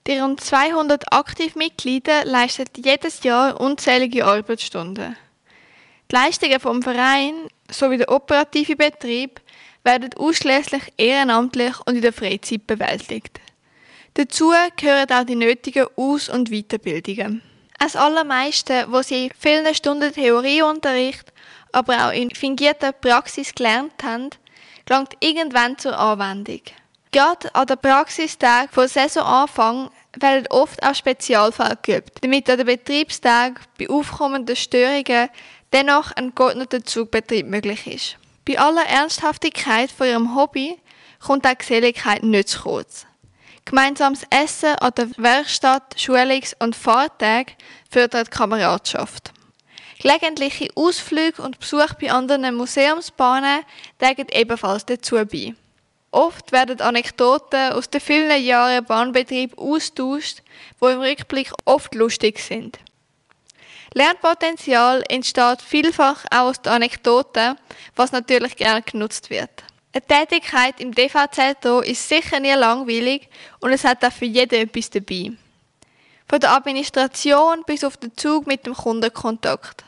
Die 0.07 0.19
rund 0.19 0.41
200 0.41 1.13
Aktivmitglieder 1.13 2.25
leisten 2.25 2.67
jedes 2.77 3.23
Jahr 3.23 3.61
unzählige 3.61 4.25
Arbeitsstunden. 4.25 5.17
Die 6.11 6.15
Leistungen 6.15 6.59
vom 6.59 6.83
Verein 6.83 7.35
sowie 7.71 7.99
der 7.99 8.11
operative 8.11 8.75
Betrieb 8.75 9.41
werden 9.85 10.11
ausschließlich 10.17 10.93
ehrenamtlich 10.97 11.75
und 11.87 11.95
in 11.95 12.03
der 12.03 12.13
Freizeit 12.13 12.67
bewältigt. 12.67 13.41
Dazu 14.15 14.53
gehören 14.77 15.11
auch 15.11 15.25
die 15.25 15.37
nötigen 15.37 15.87
Aus- 15.97 16.29
und 16.29 16.51
Weiterbildungen. 16.51 17.41
Das 17.79 17.97
allermeiste, 17.97 18.87
was 18.89 19.09
sie 19.09 19.27
in 19.27 19.33
vielen 19.39 19.75
Stunden 19.75 20.13
Theorieunterricht, 20.13 21.33
aber 21.73 22.09
auch 22.09 22.13
in 22.13 22.31
fingierter 22.31 22.93
Praxis 22.93 23.55
gelernt 23.55 24.03
haben, 24.03 24.31
gelangt 24.85 25.17
irgendwann 25.21 25.79
zur 25.79 25.99
Anwendung. 25.99 26.61
Gerade 27.13 27.55
an 27.55 27.67
den 27.67 27.77
Praxistagen 27.77 28.71
vor 28.71 28.89
Saisonanfang 28.89 29.91
werden 30.19 30.47
oft 30.49 30.83
auch 30.83 30.95
Spezialfälle 30.95 31.79
geübt, 31.83 32.19
damit 32.23 32.49
an 32.49 32.57
den 32.57 32.67
Betriebstagen 32.67 33.59
bei 33.79 33.89
aufkommenden 33.91 34.57
Störungen 34.57 35.29
dennoch 35.75 36.13
ein 36.13 36.35
geordneter 36.35 36.83
Zugbetrieb 36.83 37.47
möglich 37.47 37.87
ist. 37.87 38.17
Bei 38.47 38.59
aller 38.59 38.87
Ernsthaftigkeit 38.87 39.91
von 39.91 40.07
ihrem 40.07 40.35
Hobby 40.35 40.79
kommt 41.21 41.47
auch 41.47 41.57
Geselligkeit 41.57 42.23
nicht 42.23 42.49
zu 42.49 42.63
kurz. 42.63 43.07
Gemeinsames 43.67 44.23
Essen 44.31 44.75
an 44.77 44.93
der 44.97 45.09
Werkstatt, 45.19 45.95
Schulungs- 45.99 46.57
und 46.59 46.75
Fahrtag 46.75 47.53
fördert 47.91 48.31
Kameradschaft. 48.31 49.33
Gelegentliche 50.01 50.71
Ausflüge 50.75 51.43
und 51.43 51.61
Besuche 51.61 51.95
bei 52.01 52.11
anderen 52.11 52.57
Museumsbahnen 52.57 53.65
tragen 53.99 54.27
ebenfalls 54.33 54.85
dazu 54.87 55.17
bei. 55.27 55.55
Oft 56.13 56.53
werden 56.53 56.81
Anekdoten 56.83 57.73
aus 57.73 57.89
den 57.89 58.03
vielen 58.03 58.45
Jahren 58.45 58.85
Bahnbetrieb 58.85 59.59
austauscht, 59.59 60.43
wo 60.79 60.89
im 60.89 61.01
Rückblick 61.01 61.51
oft 61.65 61.95
lustig 61.95 62.39
sind. 62.39 62.79
Lernpotenzial 63.95 65.03
entsteht 65.09 65.63
vielfach 65.63 66.25
auch 66.31 66.51
aus 66.51 66.61
den 66.61 66.73
Anekdoten, 66.73 67.59
was 67.97 68.13
natürlich 68.13 68.57
gerne 68.57 68.83
genutzt 68.83 69.31
wird. 69.31 69.51
Eine 69.95 70.07
Tätigkeit 70.07 70.81
im 70.81 70.95
DVZ 70.95 71.65
ist 71.85 72.09
sicher 72.09 72.41
nie 72.41 72.53
langweilig 72.53 73.29
und 73.61 73.73
es 73.73 73.85
hat 73.85 74.05
auch 74.05 74.13
für 74.13 74.27
jeden 74.27 74.69
etwas 74.69 74.91
dabei. 74.91 75.33
Von 76.29 76.41
der 76.41 76.53
Administration 76.53 77.63
bis 77.67 77.85
auf 77.85 77.97
den 77.97 78.17
Zug 78.17 78.47
mit 78.47 78.67
dem 78.67 78.75
Kundenkontakt. 78.75 79.85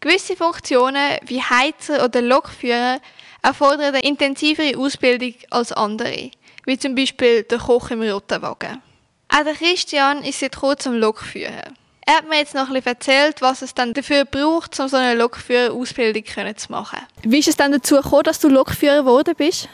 Gewisse 0.00 0.34
Funktionen 0.34 1.18
wie 1.26 1.42
Heizer 1.42 2.04
oder 2.04 2.20
Lokführer 2.20 3.00
erfordern 3.42 3.94
eine 3.94 4.02
intensivere 4.02 4.78
Ausbildung 4.78 5.34
als 5.50 5.72
andere, 5.72 6.30
wie 6.64 6.78
zum 6.78 6.94
Beispiel 6.94 7.42
der 7.42 7.58
Koch 7.58 7.90
im 7.90 8.02
roten 8.02 8.40
Wagen. 8.42 8.80
Auch 9.28 9.44
der 9.44 9.54
Christian 9.54 10.22
ist 10.22 10.40
seit 10.40 10.56
kurzem 10.56 10.94
Lokführer. 10.94 11.72
Er 12.04 12.14
hat 12.16 12.28
mir 12.28 12.38
jetzt 12.38 12.54
noch 12.54 12.66
ein 12.66 12.74
bisschen 12.74 12.92
erzählt, 12.94 13.40
was 13.40 13.62
es 13.62 13.74
dann 13.74 13.94
dafür 13.94 14.24
braucht, 14.24 14.78
um 14.80 14.88
so 14.88 14.96
eine 14.96 15.18
Lokführerausbildung 15.18 16.24
zu 16.56 16.72
machen. 16.72 16.98
Wie 17.22 17.38
ist 17.38 17.48
es 17.48 17.56
dann 17.56 17.72
dazu 17.72 17.96
gekommen, 17.96 18.24
dass 18.24 18.40
du 18.40 18.48
Lokführer 18.48 19.02
geworden 19.02 19.34
bist? 19.36 19.68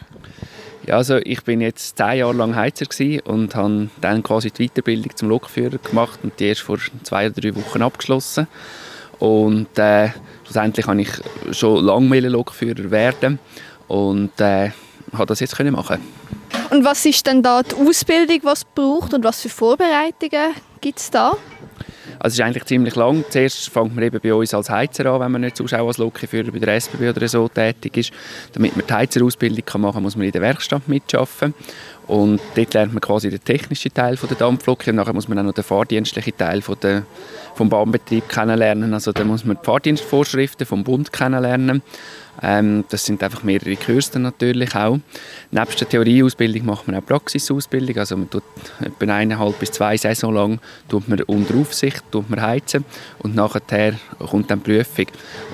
Ja, 0.87 0.97
also 0.97 1.17
ich 1.17 1.43
bin 1.43 1.61
jetzt 1.61 1.97
zehn 1.97 2.19
Jahre 2.19 2.35
lang 2.35 2.55
Heizer 2.55 2.87
und 3.25 3.55
habe 3.55 3.91
dann 4.01 4.23
quasi 4.23 4.51
die 4.51 4.69
Weiterbildung 4.69 5.17
zum 5.17 5.29
Lokführer 5.29 5.79
gemacht 5.79 6.21
und 6.23 6.39
die 6.39 6.47
erst 6.47 6.63
vor 6.63 6.79
zwei 7.03 7.27
oder 7.27 7.41
drei 7.41 7.57
Wochen 7.57 7.83
abgeschlossen. 7.83 8.47
Und 9.19 9.79
äh, 9.79 10.11
schlussendlich 10.49 10.87
kann 10.87 10.99
ich 10.99 11.11
schon 11.53 11.85
lange 11.85 12.21
Lokführer 12.21 12.91
werden 12.91 13.39
und 13.87 14.41
äh, 14.41 14.71
habe 15.13 15.27
das 15.27 15.41
jetzt 15.41 15.57
können 15.57 15.75
machen. 15.75 16.01
Und 16.71 16.85
was 16.85 17.05
ist 17.05 17.27
denn 17.27 17.43
da 17.43 17.63
die 17.63 17.75
Ausbildung, 17.75 18.41
was 18.43 18.65
braucht 18.65 19.15
und 19.15 19.25
was 19.25 19.43
für 19.43 19.49
Vorbereitungen 19.49 20.55
gibt 20.81 20.99
es 20.99 21.11
da? 21.11 21.37
Also 22.21 22.35
es 22.35 22.39
ist 22.39 22.41
eigentlich 22.41 22.65
ziemlich 22.65 22.97
lang. 22.97 23.25
Zuerst 23.31 23.69
fängt 23.69 23.95
man 23.95 24.03
eben 24.03 24.19
bei 24.21 24.35
uns 24.35 24.53
als 24.53 24.69
Heizer 24.69 25.07
an, 25.07 25.21
wenn 25.21 25.33
man 25.33 25.41
nicht 25.43 25.57
Zuschauer 25.57 25.87
als 25.87 25.99
Lokführer 25.99 26.51
bei 26.51 26.59
der 26.59 26.75
SBB 26.75 27.11
oder 27.11 27.29
so 27.29 27.49
tätig 27.49 27.97
ist. 27.97 28.13
Damit 28.53 28.77
man 28.77 28.87
die 28.87 28.93
Heizerausbildung 28.93 29.81
machen 29.81 29.95
kann, 29.95 30.03
muss 30.03 30.17
man 30.17 30.27
in 30.27 30.33
der 30.33 30.43
Werkstatt 30.43 30.89
mitarbeiten. 30.89 31.55
Und 32.09 32.41
dort 32.57 32.75
lernt 32.75 32.93
man 32.93 33.01
quasi 33.01 33.31
den 33.31 33.45
technischen 33.45 33.93
Teil 33.93 34.17
von 34.17 34.29
der 34.31 34.39
Dampflok 34.39 34.87
und 34.87 34.97
nachher 34.97 35.13
muss 35.13 35.29
man 35.29 35.39
auch 35.39 35.43
noch 35.45 35.53
den 35.53 35.63
fahrdienstlichen 35.63 36.37
Teil 36.37 36.63
von 36.63 36.77
der, 36.83 37.05
vom 37.59 37.69
Bahnbetrieb 37.69 38.29
kennenlernen. 38.29 38.95
Also 38.95 39.13
da 39.13 39.25
muss 39.25 39.45
man 39.45 39.59
die 39.61 39.65
Fahrdienstvorschriften 39.65 40.65
vom 40.65 40.85
Bund 40.85 41.13
kennenlernen. 41.13 41.83
Ähm, 42.41 42.85
das 42.89 43.05
sind 43.05 43.21
einfach 43.25 43.43
mehrere 43.43 43.75
Kurse 43.75 44.21
natürlich 44.21 44.77
auch. 44.77 45.01
Neben 45.51 45.71
der 45.81 45.89
Theorieausbildung 45.89 46.67
macht 46.67 46.87
man 46.87 46.97
auch 46.97 47.05
Praxisausbildung. 47.05 47.99
Also 47.99 48.17
man 48.17 48.31
tut 48.31 48.45
etwa 48.81 49.13
eineinhalb 49.13 49.59
bis 49.59 49.73
zwei 49.73 49.97
Saison 49.97 50.33
lang 50.33 50.61
tut 50.89 51.09
man 51.09 51.21
unter 51.23 51.57
Aufsicht 51.57 52.05
tut 52.13 52.31
man 52.31 52.41
heizen 52.41 52.85
und 53.19 53.35
nachher 53.35 53.95
kommt 54.19 54.53
dann 54.53 54.63
die 54.63 54.71
Prüfung. 54.71 55.07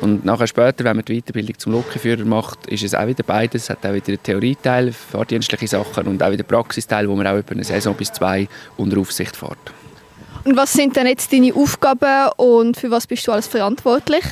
Und 0.02 0.26
nachher 0.26 0.46
später, 0.46 0.84
wenn 0.84 0.96
man 0.96 1.06
die 1.06 1.22
Weiterbildung 1.22 1.58
zum 1.58 1.72
Lokführer 1.72 2.26
macht, 2.26 2.66
ist 2.66 2.84
es 2.84 2.94
auch 2.94 3.06
wieder 3.06 3.24
beides. 3.24 3.62
Es 3.62 3.70
hat 3.70 3.86
auch 3.86 3.94
wieder 3.94 4.08
einen 4.08 4.22
Theorieteil, 4.22 4.92
fahrdienstliche 4.92 5.68
Sachen 5.68 6.06
und 6.06 6.22
auch 6.22 6.32
wieder 6.32 6.44
Praxisteil, 6.44 7.08
wo 7.08 7.16
man 7.16 7.26
auch 7.26 7.36
etwa 7.36 7.52
eine 7.54 7.64
Saison 7.64 7.94
bis 7.94 8.12
zwei 8.12 8.46
unter 8.76 8.98
Aufsicht 8.98 9.36
fährt. 9.36 9.72
Und 10.44 10.56
was 10.56 10.74
sind 10.74 10.94
denn 10.94 11.06
jetzt 11.06 11.32
deine 11.32 11.54
Aufgaben 11.54 12.30
und 12.36 12.76
für 12.76 12.90
was 12.90 13.06
bist 13.06 13.26
du 13.26 13.32
alles 13.32 13.46
verantwortlich? 13.46 14.24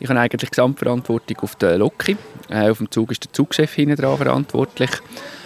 Ich 0.00 0.08
habe 0.08 0.18
eigentlich 0.18 0.50
Gesamtverantwortung 0.50 1.38
auf 1.38 1.54
der 1.54 1.78
Loki. 1.78 2.16
Äh, 2.48 2.68
auf 2.68 2.78
dem 2.78 2.90
Zug 2.90 3.12
ist 3.12 3.24
der 3.24 3.32
Zugchef 3.32 3.72
hinten 3.72 3.94
dran 3.94 4.16
verantwortlich. 4.16 4.90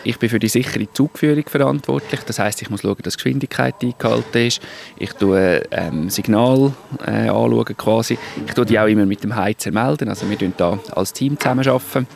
Ich 0.05 0.19
bin 0.19 0.31
für 0.31 0.39
die 0.39 0.49
sichere 0.49 0.91
Zugführung 0.91 1.45
verantwortlich. 1.47 2.21
Das 2.23 2.39
heißt, 2.39 2.63
ich 2.63 2.71
muss 2.71 2.81
schauen, 2.81 2.97
dass 3.03 3.15
die 3.15 3.19
Geschwindigkeit 3.19 3.75
eingehalten 3.83 4.47
ist. 4.47 4.63
Ich 4.99 5.13
tue 5.13 5.63
ähm, 5.71 6.09
Signal 6.09 6.73
äh, 7.07 7.29
anschauen 7.29 7.77
quasi. 7.77 8.19
Ich 8.47 8.55
tue 8.55 8.65
die 8.65 8.81
auch 8.81 8.87
immer 8.87 9.05
mit 9.05 9.23
dem 9.23 9.37
Heizer 9.37 9.71
melden. 9.71 10.09
Also 10.09 10.29
wir 10.31 10.37
arbeiten 10.37 10.55
da 10.57 10.79
als 10.93 11.13
Team 11.13 11.39
zusammen. 11.39 12.07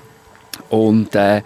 Und 0.69 1.15
äh, 1.15 1.43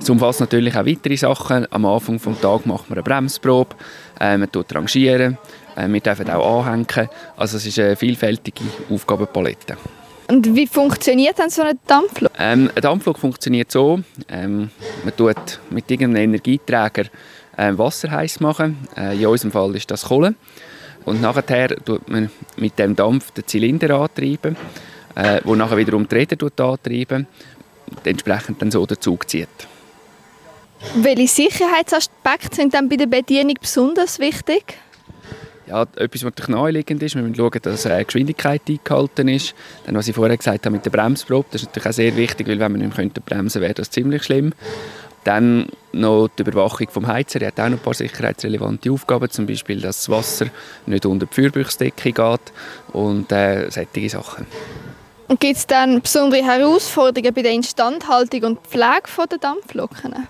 es 0.00 0.08
umfasst 0.08 0.40
natürlich 0.40 0.76
auch 0.76 0.86
weitere 0.86 1.16
Sachen. 1.16 1.66
Am 1.70 1.84
Anfang 1.84 2.18
des 2.18 2.40
Tages 2.40 2.66
machen 2.66 2.84
wir 2.88 2.96
eine 2.96 3.02
Bremsprobe. 3.02 3.76
Äh, 4.18 4.38
man 4.38 4.50
tut 4.50 4.74
rangieren. 4.74 5.38
Äh, 5.76 5.88
wir 5.88 6.00
dürfen 6.00 6.30
auch 6.30 6.64
anhängen. 6.64 7.08
Also 7.36 7.56
es 7.56 7.66
ist 7.66 7.78
eine 7.78 7.96
vielfältige 7.96 8.64
Aufgabenpalette. 8.90 9.76
Und 10.28 10.54
wie 10.54 10.66
funktioniert 10.66 11.38
dann 11.40 11.50
so 11.50 11.62
ein 11.62 11.78
Dampflok? 11.86 12.30
Ähm, 12.38 12.70
ein 12.72 12.82
Dampflok 12.82 13.18
funktioniert 13.18 13.72
so, 13.72 14.00
ähm, 14.28 14.70
man 15.02 15.16
tut 15.16 15.58
mit 15.70 15.90
irgendeinem 15.90 16.30
Energieträger 16.30 17.06
äh, 17.56 17.76
Wasser 17.76 18.12
heiß 18.12 18.38
machen. 18.38 18.78
Äh, 18.96 19.18
in 19.18 19.26
unserem 19.26 19.50
Fall 19.50 19.74
ist 19.74 19.90
das 19.90 20.04
Kohle. 20.04 20.34
Und 21.04 21.20
nachher 21.20 21.68
tut 21.84 22.08
man 22.08 22.30
mit 22.56 22.78
dem 22.78 22.94
Dampf 22.94 23.32
den 23.32 23.46
Zylinder 23.46 23.90
antreiben, 23.98 24.56
äh, 25.16 25.40
wo 25.42 25.56
nachher 25.56 25.76
wiederum 25.76 26.06
die 26.06 26.14
Räder 26.14 26.46
antreiben 26.46 27.26
entsprechend 28.04 28.62
dann 28.62 28.70
so 28.70 28.84
der 28.86 29.00
Zug 29.00 29.28
zieht. 29.28 29.48
Welche 30.94 31.28
Sicherheitsaspekte 31.28 32.56
sind 32.56 32.74
dann 32.74 32.88
bei 32.88 32.96
der 32.96 33.06
Bedienung 33.06 33.56
besonders 33.60 34.18
wichtig? 34.18 34.78
ja, 35.70 35.82
etwas, 35.82 36.22
was 36.22 36.24
natürlich 36.24 36.48
naheliegend 36.48 37.02
ist. 37.02 37.14
Wir 37.14 37.22
müssen 37.22 37.36
schauen, 37.36 37.58
dass 37.62 37.84
äh, 37.86 38.04
Geschwindigkeit 38.04 38.62
eingehalten 38.68 39.28
ist. 39.28 39.54
Dann, 39.86 39.94
was 39.94 40.08
ich 40.08 40.14
vorher 40.14 40.36
gesagt 40.36 40.66
habe 40.66 40.74
mit 40.74 40.84
der 40.84 40.90
Bremsprobe, 40.90 41.46
das 41.50 41.62
ist 41.62 41.68
natürlich 41.68 41.88
auch 41.88 41.92
sehr 41.92 42.16
wichtig, 42.16 42.48
weil 42.48 42.58
wenn 42.58 42.72
man 42.72 42.80
nicht 42.80 42.96
mehr 42.96 43.10
bremsen 43.10 43.24
könnte, 43.24 43.60
wäre 43.60 43.74
das 43.74 43.90
ziemlich 43.90 44.24
schlimm. 44.24 44.52
Dann 45.24 45.68
noch 45.92 46.28
die 46.28 46.42
Überwachung 46.42 46.88
vom 46.90 47.06
Heizer. 47.06 47.40
Er 47.42 47.48
hat 47.48 47.60
auch 47.60 47.68
noch 47.68 47.78
ein 47.78 47.82
paar 47.82 47.94
sicherheitsrelevante 47.94 48.90
Aufgaben, 48.90 49.30
zum 49.30 49.46
Beispiel, 49.46 49.80
dass 49.80 49.98
das 49.98 50.08
Wasser 50.08 50.46
nicht 50.86 51.06
unter 51.06 51.26
die 51.26 51.34
Feuerbüchsdecke 51.34 52.12
geht 52.12 52.40
und 52.92 53.30
äh, 53.30 53.70
solche 53.70 54.08
Sachen. 54.08 54.46
Und 55.30 55.38
gibt 55.38 55.58
es 55.58 55.66
dann 55.68 56.00
besondere 56.00 56.42
Herausforderungen 56.42 57.32
bei 57.32 57.42
der 57.42 57.52
Instandhaltung 57.52 58.42
und 58.42 58.66
Pflege 58.66 59.28
der 59.30 59.38
Dampfloken? 59.38 60.26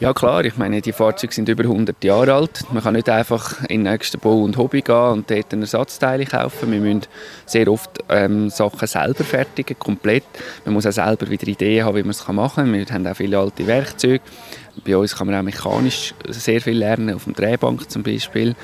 Ja 0.00 0.12
klar, 0.12 0.44
ich 0.44 0.56
meine, 0.56 0.80
die 0.80 0.92
Fahrzeuge 0.92 1.32
sind 1.32 1.48
über 1.48 1.62
100 1.62 2.02
Jahre 2.02 2.34
alt. 2.34 2.64
Man 2.72 2.82
kann 2.82 2.94
nicht 2.94 3.08
einfach 3.08 3.62
in 3.68 3.84
den 3.84 3.92
nächsten 3.92 4.18
Bau 4.18 4.42
und 4.42 4.56
Hobby 4.56 4.82
gehen 4.82 5.12
und 5.12 5.30
dort 5.30 5.52
Ersatzteile 5.52 6.26
kaufen. 6.26 6.72
Wir 6.72 6.80
müssen 6.80 7.02
sehr 7.46 7.68
oft 7.68 8.00
ähm, 8.08 8.50
Sachen 8.50 8.88
selber 8.88 9.22
fertigen, 9.22 9.78
komplett. 9.78 10.24
Man 10.64 10.74
muss 10.74 10.86
auch 10.86 10.90
selber 10.90 11.30
wieder 11.30 11.46
Ideen 11.46 11.84
haben, 11.84 11.94
wie 11.94 12.02
man 12.02 12.10
es 12.10 12.26
machen 12.26 12.64
kann. 12.64 12.72
Wir 12.72 12.86
haben 12.86 13.06
auch 13.06 13.14
viele 13.14 13.38
alte 13.38 13.64
Werkzeuge. 13.68 14.20
Bei 14.84 14.96
uns 14.96 15.14
kann 15.14 15.28
man 15.28 15.38
auch 15.38 15.44
mechanisch 15.44 16.12
sehr 16.28 16.60
viel 16.60 16.76
lernen, 16.76 17.14
auf 17.14 17.22
dem 17.22 17.34
Drehbank 17.34 17.88
zum 17.88 18.02
Beispiel. 18.02 18.56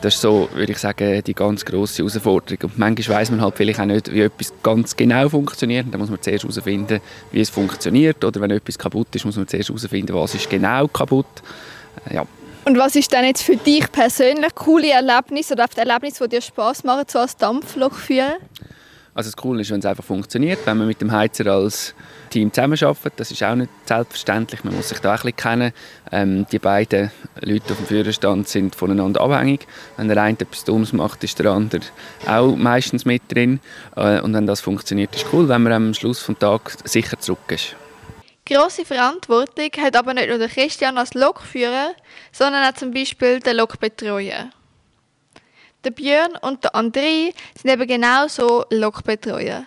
Das 0.00 0.14
ist 0.14 0.22
so, 0.22 0.48
würde 0.54 0.72
ich 0.72 0.78
sagen, 0.78 1.22
die 1.22 1.34
ganz 1.34 1.64
grosse 1.64 1.98
Herausforderung. 1.98 2.70
Und 2.70 2.78
manchmal 2.78 3.18
weiß 3.18 3.30
man 3.32 3.42
halt 3.42 3.56
vielleicht 3.56 3.80
auch 3.80 3.84
nicht, 3.84 4.10
wie 4.12 4.22
etwas 4.22 4.52
ganz 4.62 4.96
genau 4.96 5.28
funktioniert. 5.28 5.86
Da 5.90 5.98
muss 5.98 6.08
man 6.08 6.22
zuerst 6.22 6.44
herausfinden, 6.44 7.00
wie 7.32 7.40
es 7.40 7.50
funktioniert. 7.50 8.24
Oder 8.24 8.40
wenn 8.40 8.50
etwas 8.50 8.78
kaputt 8.78 9.14
ist, 9.14 9.26
muss 9.26 9.36
man 9.36 9.46
zuerst 9.46 9.68
herausfinden, 9.68 10.14
was 10.14 10.34
ist 10.34 10.48
genau 10.48 10.88
kaputt. 10.88 11.26
Äh, 12.08 12.14
ja. 12.14 12.26
Und 12.64 12.78
was 12.78 12.96
ist 12.96 13.12
denn 13.12 13.24
jetzt 13.24 13.42
für 13.42 13.56
dich 13.56 13.90
persönlich 13.92 14.54
coole 14.54 14.90
Erlebnis 14.90 15.50
oder 15.52 15.66
Erlebnis, 15.76 16.14
die 16.18 16.28
dir 16.28 16.40
Spaß 16.40 16.84
machen, 16.84 17.04
so 17.06 17.18
als 17.18 17.36
Dampflokführer? 17.36 18.36
Also 19.14 19.28
das 19.28 19.36
Coole 19.36 19.62
ist, 19.62 19.70
wenn 19.70 19.80
es 19.80 19.86
einfach 19.86 20.04
funktioniert, 20.04 20.60
wenn 20.64 20.78
man 20.78 20.86
mit 20.86 21.00
dem 21.00 21.12
Heizer 21.12 21.46
als 21.46 21.94
Team 22.30 22.52
zusammenarbeitet. 22.52 23.14
Das 23.16 23.30
ist 23.30 23.42
auch 23.42 23.54
nicht 23.54 23.70
selbstverständlich. 23.84 24.64
Man 24.64 24.74
muss 24.74 24.88
sich 24.88 25.00
da 25.00 25.10
ein 25.10 25.16
bisschen 25.16 25.36
kennen. 25.36 25.72
Ähm, 26.10 26.46
die 26.50 26.58
beiden 26.58 27.10
Leute 27.40 27.72
auf 27.72 27.78
dem 27.78 27.86
Führerstand 27.86 28.48
sind 28.48 28.74
voneinander 28.74 29.20
abhängig. 29.20 29.66
Wenn 29.96 30.08
der 30.08 30.22
eine 30.22 30.38
etwas 30.38 30.64
Dummes 30.64 30.92
macht, 30.92 31.22
ist 31.24 31.38
der 31.38 31.50
andere 31.50 31.82
auch 32.26 32.56
meistens 32.56 33.04
mit 33.04 33.22
drin. 33.28 33.60
Äh, 33.96 34.20
und 34.20 34.32
wenn 34.32 34.46
das 34.46 34.60
funktioniert, 34.60 35.14
ist 35.14 35.26
cool, 35.32 35.48
wenn 35.48 35.62
man 35.62 35.72
am 35.72 35.94
Schluss 35.94 36.24
des 36.24 36.38
Tages 36.38 36.78
sicher 36.84 37.18
zurück 37.18 37.38
ist. 37.48 37.76
Grosse 38.46 38.84
Verantwortung 38.84 39.70
hat 39.80 39.94
aber 39.94 40.14
nicht 40.14 40.28
nur 40.28 40.38
der 40.38 40.48
Christian 40.48 40.98
als 40.98 41.14
Lokführer, 41.14 41.94
sondern 42.32 42.64
auch 42.64 42.76
zum 42.76 42.90
Beispiel 42.90 43.38
der 43.40 43.54
Lokbetreuer. 43.54 44.50
Der 45.84 45.90
Björn 45.92 46.36
und 46.42 46.64
der 46.64 46.74
André 46.74 47.32
sind 47.54 47.70
eben 47.70 47.86
genauso 47.86 48.64
Lokbetreuer. 48.70 49.64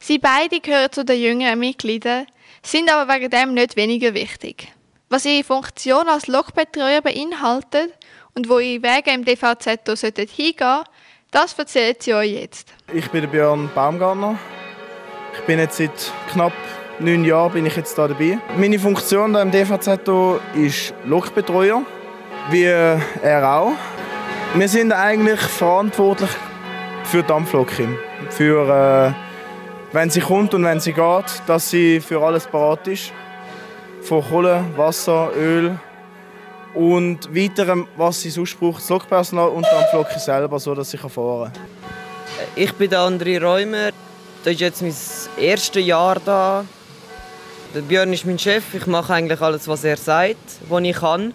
Sie 0.00 0.18
beide 0.18 0.60
gehören 0.60 0.92
zu 0.92 1.04
den 1.04 1.20
jüngeren 1.20 1.58
Mitgliedern, 1.58 2.26
sind 2.62 2.92
aber 2.92 3.12
wegen 3.12 3.30
dem 3.30 3.54
nicht 3.54 3.76
weniger 3.76 4.14
wichtig. 4.14 4.68
Was 5.08 5.24
ihre 5.24 5.44
Funktion 5.44 6.08
als 6.08 6.26
Lokbetreuer 6.26 7.00
beinhaltet 7.00 7.92
und 8.34 8.48
wo 8.48 8.58
ihre 8.58 8.82
Wege 8.82 9.10
im 9.10 9.24
DVZ 9.24 9.64
hingehen 9.64 9.96
sollten, 9.96 10.84
das 11.30 11.58
erzählt 11.58 12.02
sie 12.02 12.14
euch 12.14 12.32
jetzt. 12.32 12.72
Ich 12.92 13.10
bin 13.10 13.28
Björn 13.28 13.70
Baumgartner. 13.74 14.38
Ich 15.34 15.40
bin 15.42 15.58
jetzt 15.58 15.76
seit 15.76 16.12
knapp 16.32 16.52
neun 17.00 17.24
Jahren 17.24 17.52
bin 17.52 17.66
ich 17.66 17.76
jetzt 17.76 17.96
da 17.96 18.08
dabei. 18.08 18.38
Meine 18.56 18.78
Funktion 18.78 19.32
hier 19.32 19.42
im 19.42 19.50
DVZ 19.50 19.88
ist 20.54 20.94
Lokbetreuer, 21.04 21.82
wie 22.50 22.64
er 22.64 23.00
auch. 23.44 23.72
Wir 24.54 24.68
sind 24.68 24.92
eigentlich 24.92 25.40
verantwortlich 25.40 26.30
für 27.04 27.22
Dampflocke. 27.22 27.88
Für, 28.30 29.14
äh, 29.14 29.27
wenn 29.92 30.10
sie 30.10 30.20
kommt 30.20 30.54
und 30.54 30.64
wenn 30.64 30.80
sie 30.80 30.92
geht, 30.92 31.42
dass 31.46 31.70
sie 31.70 32.00
für 32.00 32.22
alles 32.22 32.46
bereit 32.46 32.86
ist. 32.88 33.12
Von 34.02 34.22
Kohle, 34.22 34.64
Wasser, 34.76 35.30
Öl 35.36 35.78
und 36.74 37.34
weiterem, 37.34 37.88
was 37.96 38.20
sie 38.20 38.30
sonst 38.30 38.58
braucht, 38.58 38.80
das 38.80 38.88
Lokpersonal 38.88 39.48
und 39.48 39.66
die 39.66 39.70
Dampflocke 39.70 40.18
selber, 40.18 40.58
so 40.58 40.74
dass 40.74 40.90
sie 40.90 40.98
fahren 40.98 41.52
kann. 41.52 41.52
Ich 42.54 42.72
bin 42.74 42.90
der 42.90 43.00
André 43.00 43.42
Räumer. 43.42 43.90
Das 44.44 44.54
ist 44.54 44.60
jetzt 44.60 44.82
mein 44.82 44.94
erstes 45.40 45.84
Jahr 45.84 46.20
da. 46.24 46.64
Der 47.74 47.80
Björn 47.80 48.12
ist 48.12 48.24
mein 48.24 48.38
Chef. 48.38 48.62
Ich 48.72 48.86
mache 48.86 49.12
eigentlich 49.12 49.40
alles, 49.40 49.66
was 49.66 49.84
er 49.84 49.96
sagt, 49.96 50.36
was 50.68 50.82
ich 50.82 50.96
kann. 50.96 51.34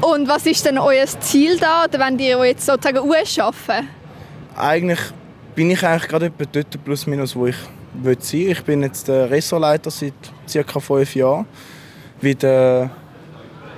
Und 0.00 0.28
was 0.28 0.46
ist 0.46 0.64
denn 0.64 0.78
euer 0.78 1.06
Ziel 1.20 1.58
da, 1.58 1.84
oder 1.84 1.98
wenn 1.98 2.18
ihr 2.18 2.42
jetzt 2.44 2.66
sozusagen 2.66 2.98
arbeiten 2.98 3.88
Eigentlich 4.56 5.00
bin 5.54 5.70
ich 5.70 5.84
eigentlich 5.84 6.08
gerade 6.08 6.26
etwa 6.26 6.44
dort 6.50 6.84
plus 6.84 7.06
minus, 7.06 7.36
wo 7.36 7.46
ich 7.46 7.56
will 7.94 8.16
sein 8.20 8.50
Ich 8.50 8.62
bin 8.64 8.82
jetzt 8.82 9.08
der 9.08 9.30
Ressortleiter 9.30 9.90
seit 9.90 10.14
ca. 10.52 10.80
fünf 10.80 11.14
Jahren. 11.14 11.46
Wie 12.20 12.34
der 12.34 12.90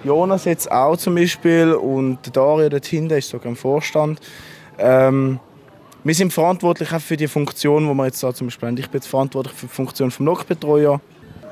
Jonas 0.04 0.45
jetzt 0.45 0.71
auch 0.71 0.97
zum 0.97 1.16
Beispiel 1.16 1.73
und 1.73 2.18
der 2.25 2.33
Dario 2.33 2.68
dort 2.68 2.87
hinten 2.87 3.14
ist 3.14 3.28
sogar 3.28 3.47
im 3.47 3.56
Vorstand. 3.56 4.21
Ähm, 4.78 5.40
wir 6.04 6.14
sind 6.14 6.33
verantwortlich 6.33 6.92
auch 6.92 7.00
für 7.00 7.16
die 7.16 7.26
Funktion, 7.26 7.88
die 7.88 7.95
wir 7.95 8.04
jetzt 8.06 8.23
da 8.23 8.33
zum 8.33 8.47
Beispiel 8.47 8.68
haben. 8.68 8.76
Ich 8.78 8.88
bin 8.88 9.00
jetzt 9.00 9.09
verantwortlich 9.09 9.54
für 9.54 9.66
die 9.66 9.73
Funktion 9.73 10.09
des 10.09 10.18
Lokbetreuer. 10.18 11.00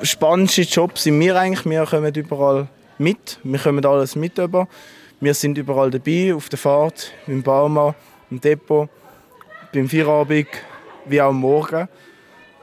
Spannendste 0.03 0.63
Job 0.63 0.99
sind 0.99 1.19
wir 1.19 1.37
eigentlich. 1.37 1.65
Wir 1.65 1.85
kommen 1.85 2.15
überall 2.15 2.69
mit. 2.99 3.41
Wir 3.43 3.59
kommen 3.59 3.85
alles 3.85 4.15
mit 4.15 4.39
über. 4.39 4.69
Wir 5.21 5.35
sind 5.35 5.59
überall 5.59 5.91
dabei, 5.91 6.35
auf 6.35 6.49
der 6.49 6.59
Fahrt, 6.59 7.13
im 7.27 7.43
Bauma, 7.43 7.95
im 8.31 8.41
Depot, 8.41 8.89
beim 9.75 9.89
Feierabend, 9.89 10.47
wie 11.07 11.21
auch 11.21 11.33
morgen. 11.33 11.89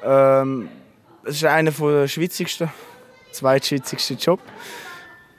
Ähm, 0.04 0.70
es 1.26 1.36
ist 1.36 1.46
einer 1.46 1.72
der 1.72 2.08
schwitzigsten, 2.08 2.70
zweitschwitzigsten 3.32 4.18
Jobs, 4.18 4.44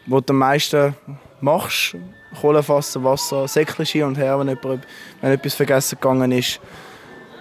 wo 0.07 0.21
du 0.21 0.33
am 0.33 0.39
meisten 0.39 0.95
machst. 1.41 1.97
Kohlefassen, 2.41 3.05
Wasser, 3.05 3.49
Säckchen 3.49 3.85
hin 3.85 4.05
und 4.05 4.17
her, 4.17 4.39
wenn, 4.39 4.49
jemand, 4.49 4.87
wenn 5.21 5.33
etwas 5.33 5.55
vergessen 5.55 5.99
gegangen 6.01 6.33
ist. 6.33 6.61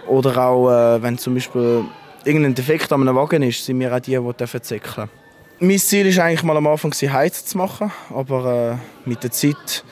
Oder 0.06 0.36
auch, 0.36 0.70
äh, 0.70 1.02
wenn 1.02 1.16
zum 1.16 1.34
Beispiel 1.34 1.84
irgendein 2.24 2.54
Defekt 2.54 2.92
an 2.92 3.02
einem 3.02 3.16
Wagen 3.16 3.42
ist, 3.42 3.64
sind 3.64 3.80
wir 3.80 3.94
auch 3.94 4.00
die, 4.00 4.18
die 4.18 4.46
säckeln 4.62 5.08
Mein 5.60 5.78
Ziel 5.78 6.14
war 6.16 6.24
eigentlich 6.24 6.42
mal 6.42 6.56
am 6.56 6.66
Anfang, 6.66 6.92
Heizen 6.92 7.46
zu 7.46 7.58
machen, 7.58 7.90
aber 8.14 8.78
äh, 9.06 9.08
mit 9.08 9.22
der 9.22 9.30
Zeit, 9.30 9.84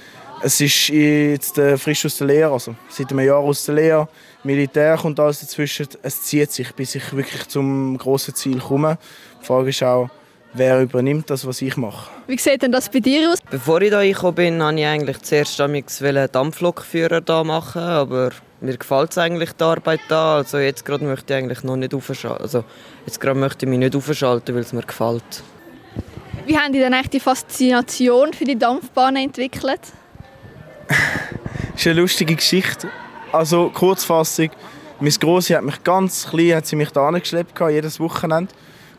es 0.43 0.61
ist 0.61 0.89
jetzt 0.89 1.59
äh, 1.59 1.77
frisch 1.77 2.05
aus 2.07 2.19
der 2.19 2.27
Lehre, 2.27 2.53
also 2.53 2.75
seit 2.89 3.11
einem 3.11 3.27
Jahr 3.27 3.39
aus 3.39 3.65
der 3.67 3.75
Lehre, 3.75 4.09
Militär 4.43 4.97
kommt 4.97 5.21
alles 5.21 5.41
dazwischen, 5.41 5.87
es 6.03 6.23
zieht 6.23 6.51
sich, 6.51 6.75
bis 6.75 6.95
ich 6.95 7.13
wirklich 7.15 7.47
zum 7.49 7.99
grossen 7.99 8.35
Ziel 8.35 8.59
komme. 8.59 8.99
Die 9.43 9.47
Frage 9.47 9.69
ist 9.69 9.83
auch, 9.83 10.09
wer 10.55 10.81
übernimmt 10.81 11.29
das, 11.29 11.47
was 11.47 11.61
ich 11.61 11.77
mache. 11.77 12.11
Wie 12.27 12.39
sieht 12.39 12.63
denn 12.63 12.73
das 12.73 12.89
bei 12.89 13.01
dir 13.01 13.31
aus? 13.31 13.39
Bevor 13.51 13.83
ich 13.83 13.91
hier 13.91 14.15
gekommen 14.15 14.35
bin, 14.37 14.61
wollte 14.61 14.81
ich 14.81 14.87
eigentlich 14.87 15.19
zuerst 15.21 15.61
einen 15.61 15.85
Dampflokführer 16.33 17.21
da 17.21 17.45
machen, 17.45 17.83
aber 17.83 18.31
mir 18.63 18.77
gefällt 18.79 19.17
eigentlich 19.19 19.53
die 19.53 19.65
Arbeit 19.65 20.01
da. 20.09 20.37
Also 20.37 20.59
jetzt 20.59 20.85
gerade 20.87 21.05
möchte 21.05 21.35
ich 21.35 21.39
eigentlich 21.39 21.63
noch 21.63 21.77
nicht 21.77 21.95
aufschalten. 21.95 22.43
Also 22.43 22.65
jetzt 23.05 23.21
gerade 23.21 23.39
möchte 23.39 23.67
ich 23.67 23.71
mich 23.71 23.79
nicht 23.79 23.95
aufschalten, 23.95 24.55
weil 24.55 24.63
es 24.63 24.73
mir 24.73 24.83
gefällt. 24.83 25.43
Wie 26.47 26.57
haben 26.57 26.73
die 26.73 26.81
dann 26.81 26.95
eigentlich 26.95 27.11
die 27.11 27.21
Faszination 27.21 28.33
für 28.33 28.45
die 28.45 28.59
Dampfbahn 28.59 29.17
entwickelt? 29.17 29.81
ist 31.77 31.87
eine 31.87 32.01
lustige 32.01 32.35
Geschichte. 32.35 32.89
Also 33.33 33.71
Kurzfassung, 33.71 34.51
meine 34.99 35.13
Grosse 35.13 35.57
hat 35.57 35.65
mich 35.65 35.83
ganz 35.85 36.29
klein 36.29 36.57
hat 36.57 36.67
sie 36.67 36.77
mich 36.77 36.91
da 36.91 37.09
angeschleppt, 37.09 37.59
jedes 37.71 38.01
Wochenende. 38.01 38.53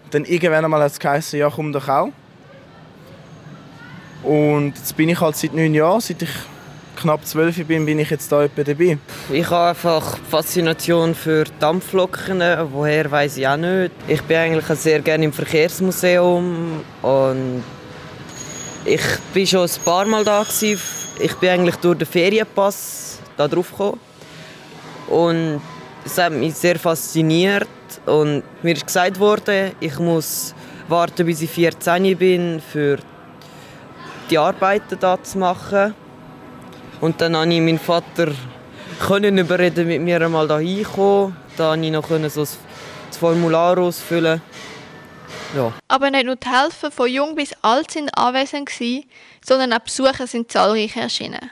Und 0.06 0.14
dann 0.14 0.26
irgendwann 0.26 0.66
einmal 0.66 0.82
hat 0.82 0.92
es 0.92 1.00
geheißen, 1.00 1.38
ja 1.38 1.50
komm 1.50 1.72
doch 1.74 1.88
auch. 1.88 2.10
Und 4.24 4.74
jetzt 4.78 4.96
bin 4.96 5.10
ich 5.10 5.20
halt 5.20 5.36
seit 5.36 5.54
neun 5.54 5.74
Jahren, 5.74 6.00
seit 6.00 6.22
ich 6.22 6.30
knapp 7.02 7.26
zwölf 7.26 7.66
bin, 7.66 7.86
bin 7.86 8.00
ich 8.00 8.10
jetzt 8.10 8.32
da 8.32 8.44
etwa 8.44 8.64
dabei. 8.64 8.98
Ich 9.32 9.50
habe 9.50 9.70
einfach 9.70 10.18
Faszination 10.30 11.16
für 11.16 11.46
Dampfloken. 11.60 12.42
Woher 12.72 13.10
weiß 13.10 13.38
ich 13.38 13.48
auch 13.48 13.58
nicht. 13.58 13.92
Ich 14.08 14.22
bin 14.24 14.38
eigentlich 14.38 14.66
sehr 14.80 15.00
gerne 15.00 15.26
im 15.26 15.34
Verkehrsmuseum 15.34 16.82
und 17.02 17.64
ich 18.86 19.02
bin 19.34 19.48
schon 19.48 19.62
ein 19.62 19.84
paar 19.84 20.06
Mal 20.06 20.24
da. 20.24 20.46
Ich 21.20 21.36
bin 21.36 21.50
eigentlich 21.50 21.76
durch 21.76 21.98
den 21.98 22.08
Ferienpass 22.08 23.20
da 23.38 23.48
drauf 23.48 23.72
gekommen 23.72 24.00
und 25.08 25.62
es 26.06 26.18
hat 26.18 26.34
mich 26.34 26.56
sehr 26.56 26.80
fasziniert 26.80 27.68
und 28.06 28.44
mir 28.64 28.74
ist 28.74 28.86
gesagt 28.86 29.20
worden, 29.20 29.72
ich 29.80 30.00
muss 30.00 30.56
warten, 30.88 31.26
bis 31.26 31.42
ich 31.42 31.50
14 31.50 32.18
bin, 32.18 32.62
für 32.62 32.98
die 34.30 34.38
Arbeiten 34.38 34.98
da 35.00 35.22
zu 35.22 35.38
machen. 35.38 35.94
Und 37.00 37.20
dann 37.22 37.34
konnte 37.34 37.56
ich 37.56 37.62
meinen 37.62 37.80
Vater 37.80 38.32
können 39.00 39.38
überreden, 39.38 39.88
mit 39.88 40.02
mir 40.02 40.22
einmal 40.22 40.48
da 40.48 40.60
hinzukommen. 40.60 41.36
Da 41.58 41.72
konnte 41.72 41.86
ich 41.86 41.92
noch 41.92 42.08
so 42.30 42.42
das 42.42 42.58
Formular 43.20 43.78
ausfüllen. 43.78 44.42
Ja. 45.56 45.74
Aber 45.88 46.12
nicht 46.12 46.26
nur 46.26 46.36
die 46.38 46.48
Helfer 46.50 46.92
von 46.92 47.10
jung 47.10 47.36
bis 47.36 47.54
alt 47.62 47.92
sind 47.92 48.10
anwesend 48.18 48.70
gewesen, 48.70 49.06
sondern 49.44 49.74
auch 49.74 49.80
Besucher 49.80 50.28
sind 50.28 50.52
zahlreich 50.52 50.96
erschienen. 50.96 51.52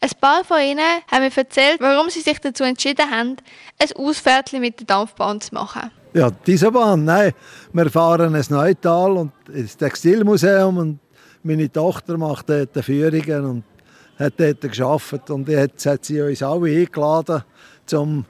Ein 0.00 0.10
paar 0.20 0.44
von 0.44 0.60
ihnen 0.60 0.80
haben 1.10 1.24
mir 1.24 1.36
erzählt, 1.36 1.80
warum 1.80 2.10
sie 2.10 2.20
sich 2.20 2.38
dazu 2.38 2.64
entschieden 2.64 3.10
haben, 3.10 3.36
ein 3.78 3.96
Ausfährtchen 3.96 4.60
mit 4.60 4.80
der 4.80 4.86
Dampfbahn 4.86 5.40
zu 5.40 5.54
machen. 5.54 5.90
Ja, 6.12 6.30
diese 6.30 6.70
Bahn, 6.70 7.04
nein. 7.04 7.32
Wir 7.72 7.90
fahren 7.90 8.34
ins 8.34 8.50
Neutal 8.50 9.12
und 9.12 9.32
ins 9.52 9.76
Textilmuseum 9.76 10.76
und 10.76 10.98
meine 11.42 11.70
Tochter 11.70 12.16
macht 12.16 12.48
dort 12.50 12.76
Führungen 12.84 13.44
und 13.44 13.64
hat 14.18 14.34
dort 14.36 14.60
gearbeitet 14.60 15.30
und 15.30 15.48
jetzt 15.48 15.86
hat 15.86 16.04
sie 16.04 16.20
uns 16.20 16.42
alle 16.42 16.70
eingeladen, 16.70 17.42
um 17.92 18.24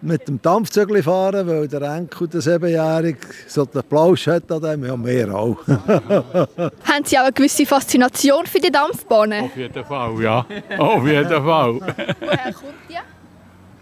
mit 0.00 0.28
dem 0.28 0.40
Dampfzügel 0.40 1.02
fahren, 1.02 1.46
weil 1.46 1.68
der 1.68 1.82
Enkel, 1.82 2.28
der 2.28 2.40
Siebenjährige, 2.40 3.18
so 3.46 3.64
den 3.64 3.82
Plausch 3.82 4.26
hat 4.26 4.50
an 4.50 4.62
dem, 4.62 4.84
ja, 4.84 5.04
wir 5.04 5.34
auch. 5.34 5.56
Haben 5.66 7.04
Sie 7.04 7.18
auch 7.18 7.22
eine 7.22 7.32
gewisse 7.32 7.66
Faszination 7.66 8.46
für 8.46 8.60
die 8.60 8.70
Dampfbahnen? 8.70 9.44
Auf 9.44 9.56
jeden 9.56 9.84
Fall, 9.84 10.22
ja. 10.22 10.46
Auf 10.78 11.06
jeden 11.06 11.28
Fall. 11.28 11.74
Woher 11.74 12.52
kommt 12.52 12.74
die? 12.88 12.94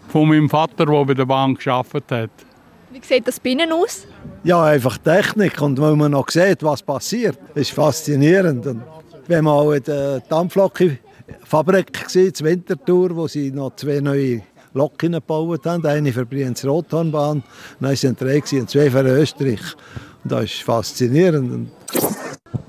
Von 0.09 0.29
meinem 0.29 0.49
Vater, 0.49 0.85
der 0.85 1.05
bei 1.05 1.13
der 1.13 1.25
Bahn 1.25 1.55
gearbeitet 1.55 2.11
hat. 2.11 2.29
Wie 2.89 3.01
sieht 3.03 3.27
das 3.27 3.39
binnen 3.39 3.71
aus? 3.71 4.07
Ja, 4.43 4.63
einfach 4.63 4.97
Technik 4.97 5.61
und 5.61 5.79
weil 5.79 5.95
man 5.95 6.11
noch 6.11 6.29
sieht, 6.29 6.63
was 6.63 6.81
passiert, 6.81 7.37
ist 7.53 7.71
faszinierend. 7.71 8.65
Und 8.65 8.81
wenn 9.27 9.43
man 9.43 9.53
auch 9.53 9.71
in 9.73 9.83
der 9.83 10.21
Dampflocke 10.21 10.97
Fabrik 11.43 12.05
in 12.15 12.31
Winterthur, 12.39 13.15
wo 13.15 13.27
sie 13.27 13.51
noch 13.51 13.75
zwei 13.75 13.99
neue 13.99 14.41
Loken 14.77 15.13
gebaut 15.13 15.65
haben. 15.65 15.85
Eine 15.85 16.13
für 16.13 16.25
Brienz 16.25 16.63
Rothornbahn, 16.63 17.43
dann 17.79 17.89
waren 17.89 18.15
drei 18.15 18.41
und 18.59 18.69
zwei 18.69 18.89
für 18.89 19.01
Österreich. 19.01 19.61
Und 20.23 20.31
das 20.31 20.45
ist 20.45 20.63
faszinierend. 20.63 21.69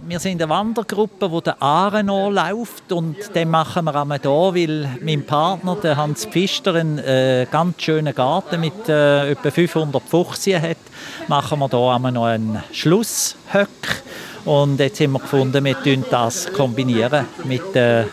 Wir 0.08 0.18
sind 0.20 0.40
eine 0.40 0.48
Wandergruppe, 0.48 1.28
die 1.28 1.42
der 1.42 1.62
Aare 1.62 2.02
läuft 2.02 2.90
und 2.92 3.16
den 3.34 3.50
machen 3.50 3.84
wir 3.84 3.94
einmal 3.94 4.18
hier, 4.18 4.32
weil 4.32 4.88
mein 5.02 5.26
Partner, 5.26 5.76
der 5.76 5.98
Hans 5.98 6.24
Pfister, 6.24 6.76
einen 6.76 6.98
äh, 6.98 7.46
ganz 7.50 7.82
schönen 7.82 8.14
Garten 8.14 8.58
mit 8.58 8.88
äh, 8.88 9.32
etwa 9.32 9.50
500 9.50 10.02
Fuchsien 10.02 10.62
hat. 10.62 10.78
Machen 11.28 11.58
wir 11.58 11.68
hier 11.68 11.94
einmal 11.94 12.12
noch 12.12 12.24
einen 12.24 12.62
Schlusshöck 12.72 13.68
und 14.46 14.80
jetzt 14.80 14.98
haben 14.98 15.12
wir 15.12 15.18
gefunden, 15.18 15.62
wir 15.62 15.74
kombinieren 15.74 16.06
das 16.10 16.50
kombinieren 16.54 17.26
mit 17.44 17.76
äh, 17.76 18.04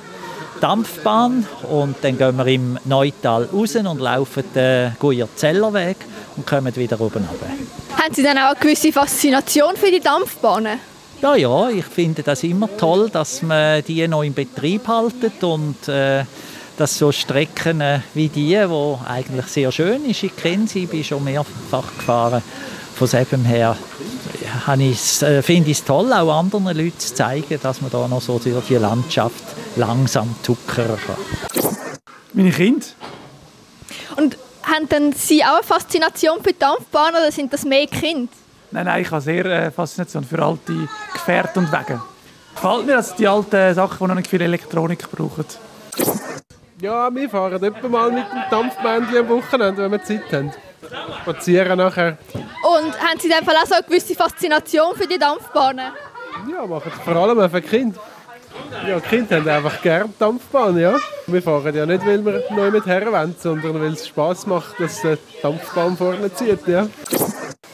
Dampfbahn 0.62 1.46
und 1.70 1.96
dann 2.02 2.18
gehen 2.18 2.38
wir 2.38 2.48
im 2.48 2.80
Neutal 2.86 3.48
raus 3.52 3.76
und 3.76 4.00
laufen 4.00 4.44
den 4.54 4.96
Guyer-Zellerweg 5.00 5.98
und 6.38 6.48
kommen 6.48 6.76
wieder 6.76 7.00
oben 7.00 7.26
runter. 7.26 7.48
Haben 8.02 8.14
Sie 8.14 8.24
dann 8.24 8.38
auch 8.38 8.52
eine 8.52 8.60
gewisse 8.60 8.92
Faszination 8.92 9.76
für 9.76 9.92
die 9.92 10.00
Dampfbahnen? 10.00 10.80
Ja, 11.22 11.36
ja, 11.36 11.70
ich 11.70 11.86
finde 11.86 12.24
das 12.24 12.44
immer 12.44 12.70
toll, 12.78 13.10
dass 13.10 13.42
man 13.42 13.84
die 13.84 14.08
noch 14.08 14.24
in 14.24 14.34
Betrieb 14.34 14.88
halten 14.88 15.32
und 15.46 15.88
äh, 15.88 16.24
dass 16.78 16.98
so 16.98 17.12
Strecken 17.12 17.82
äh, 17.82 18.00
wie 18.14 18.28
die, 18.28 18.50
die 18.50 18.96
eigentlich 19.08 19.48
sehr 19.48 19.72
schön 19.72 20.06
ist, 20.06 20.24
ich 20.24 20.36
kenne 20.36 20.68
sie, 20.68 20.86
bin 20.86 21.04
schon 21.04 21.24
mehrfach 21.24 21.88
gefahren, 21.98 22.44
von 22.96 23.10
dem 23.10 23.46
her 23.46 23.78
äh, 24.68 25.42
finde 25.42 25.72
ich 25.72 25.78
es 25.78 25.86
toll, 25.86 26.12
auch 26.12 26.38
anderen 26.38 26.66
Leuten 26.66 27.00
zu 27.00 27.14
zeigen, 27.14 27.60
dass 27.62 27.82
man 27.82 27.92
da 27.92 28.08
noch 28.08 28.22
so 28.22 28.40
die 28.40 28.76
Landschaft 28.76 29.55
langsam 29.76 30.36
tuckern 30.44 30.98
kann. 31.06 31.76
Meine 32.34 32.52
Kinder. 32.52 32.86
Und 34.18 34.38
haben 34.64 34.90
denn 34.90 35.14
Sie 35.14 35.44
auch 35.44 35.56
eine 35.56 35.64
Faszination 35.64 36.42
für 36.44 36.54
Dampfbahnen 36.54 37.16
oder 37.22 37.32
sind 37.32 37.54
das 37.54 37.64
mehr 37.66 37.88
Kinder? 37.88 38.32
Nein, 38.72 38.86
nein, 38.86 39.02
ich 39.02 39.12
habe 39.12 39.22
sehr 39.22 39.46
äh, 39.46 39.72
Faszination 39.72 40.24
für 40.24 40.44
alte 40.44 40.88
Gefährte 41.14 41.60
und 41.60 41.72
Wege. 41.72 42.02
Gefällt 42.56 42.86
mir, 42.86 42.96
dass 42.96 43.16
die 43.16 43.28
alten 43.28 43.74
Sachen, 43.74 43.98
die 44.00 44.08
noch 44.08 44.16
nicht 44.16 44.30
viel 44.30 44.42
Elektronik 44.42 45.10
brauchen. 45.12 45.46
Ja, 46.82 47.14
wir 47.14 47.30
fahren 47.30 47.64
etwa 47.64 47.88
mal 47.88 48.12
mit 48.12 48.26
dem 48.26 48.44
Dampfbändchen 48.50 49.18
am 49.18 49.30
Wochenende, 49.30 49.84
wenn 49.84 49.92
wir 49.92 50.04
Zeit 50.04 50.32
haben. 50.32 50.52
Spazieren 51.22 51.78
nachher. 51.78 52.18
Und 52.34 53.02
haben 53.02 53.20
Sie 53.20 53.28
in 53.28 53.34
dem 53.38 53.46
Fall 53.46 53.56
auch 53.56 53.66
so 53.66 53.76
eine 53.76 53.84
gewisse 53.84 54.14
Faszination 54.14 54.96
für 54.96 55.08
die 55.08 55.18
Dampfbahnen? 55.18 55.92
Ja, 56.52 56.66
machen 56.66 56.92
vor 57.04 57.16
allem 57.16 57.50
für 57.50 57.62
Kinder. 57.62 58.00
Ja, 58.88 59.00
die 59.00 59.08
Kinder 59.08 59.38
haben 59.38 59.48
einfach 59.48 59.82
gerne 59.82 60.10
Dampfbahn, 60.20 60.78
ja. 60.78 60.98
Wir 61.28 61.42
fahren 61.42 61.76
ja 61.76 61.86
nicht, 61.86 62.06
weil 62.06 62.24
wir 62.24 62.44
neu 62.56 62.72
mit 62.72 62.86
her 62.86 63.12
wollen, 63.12 63.36
sondern 63.40 63.82
weil 63.82 63.94
es 63.94 64.08
Spass 64.08 64.46
macht, 64.46 64.80
dass 64.80 65.02
die 65.02 65.18
Dampfbahn 65.42 65.98
vorne 65.98 66.34
zieht, 66.34 66.68
ja. 66.68 66.88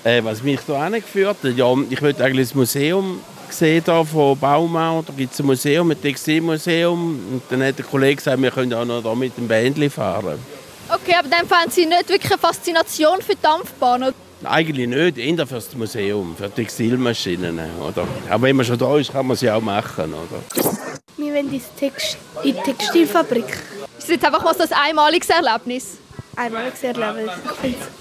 Äh, 0.04 0.24
was 0.24 0.42
mich 0.42 0.60
da 0.66 0.84
hingeführt 0.86 1.38
hat, 1.44 1.56
ja, 1.56 1.74
ich 1.90 2.02
wollte 2.02 2.24
eigentlich 2.24 2.48
das 2.48 2.56
Museum 2.56 3.22
sehen 3.54 3.84
da 3.86 4.04
von 4.04 4.38
Baumau. 4.38 5.04
Da 5.06 5.14
gibt 5.14 5.34
es 5.34 5.40
ein 5.40 5.46
Museum, 5.46 5.92
ein 5.92 6.02
Textilmuseum. 6.02 7.20
Und 7.34 7.44
dann 7.50 7.64
hat 7.64 7.78
der 7.78 7.86
Kollege 7.86 8.16
gesagt, 8.16 8.42
wir 8.42 8.52
können 8.52 8.74
auch 8.74 8.86
noch 8.86 9.04
da 9.04 9.14
mit 9.14 9.38
dem 9.38 9.48
Bändli 9.48 9.90
fahren. 9.90 10.40
Okay, 10.90 11.16
aber 11.18 11.30
dann 11.30 11.48
fanden 11.48 11.72
Sie 11.72 11.86
nicht 11.86 12.10
wirklich 12.10 12.32
eine 12.32 12.40
Faszination 12.40 13.22
für 13.22 13.36
Dampfbahnen? 13.36 14.14
Eigentlich 14.44 14.88
nicht, 14.88 15.18
eher 15.18 15.46
für 15.46 15.56
das 15.56 15.76
Museum, 15.76 16.36
für 16.36 16.50
Textilmaschinen. 16.50 17.60
Oder? 17.80 18.08
Aber 18.30 18.44
wenn 18.44 18.56
man 18.56 18.66
schon 18.66 18.78
da 18.78 18.98
ist, 18.98 19.12
kann 19.12 19.28
man 19.28 19.38
sie 19.38 19.52
auch 19.52 19.62
machen. 19.62 20.14
Oder? 20.14 20.74
Wir 21.18 21.34
wollen 21.34 21.54
in 21.54 21.62
die 22.44 22.54
Textilfabrik. 22.54 23.46
Ist 23.46 23.60
das 24.00 24.08
jetzt 24.08 24.26
einfach 24.26 24.44
mal 24.44 24.56
so 24.56 24.64
ein 24.64 24.70
einmaliges 24.74 25.30
Erlebnis? 25.30 25.98
Einmaliges 26.36 26.82
Erlebnis. 26.84 27.32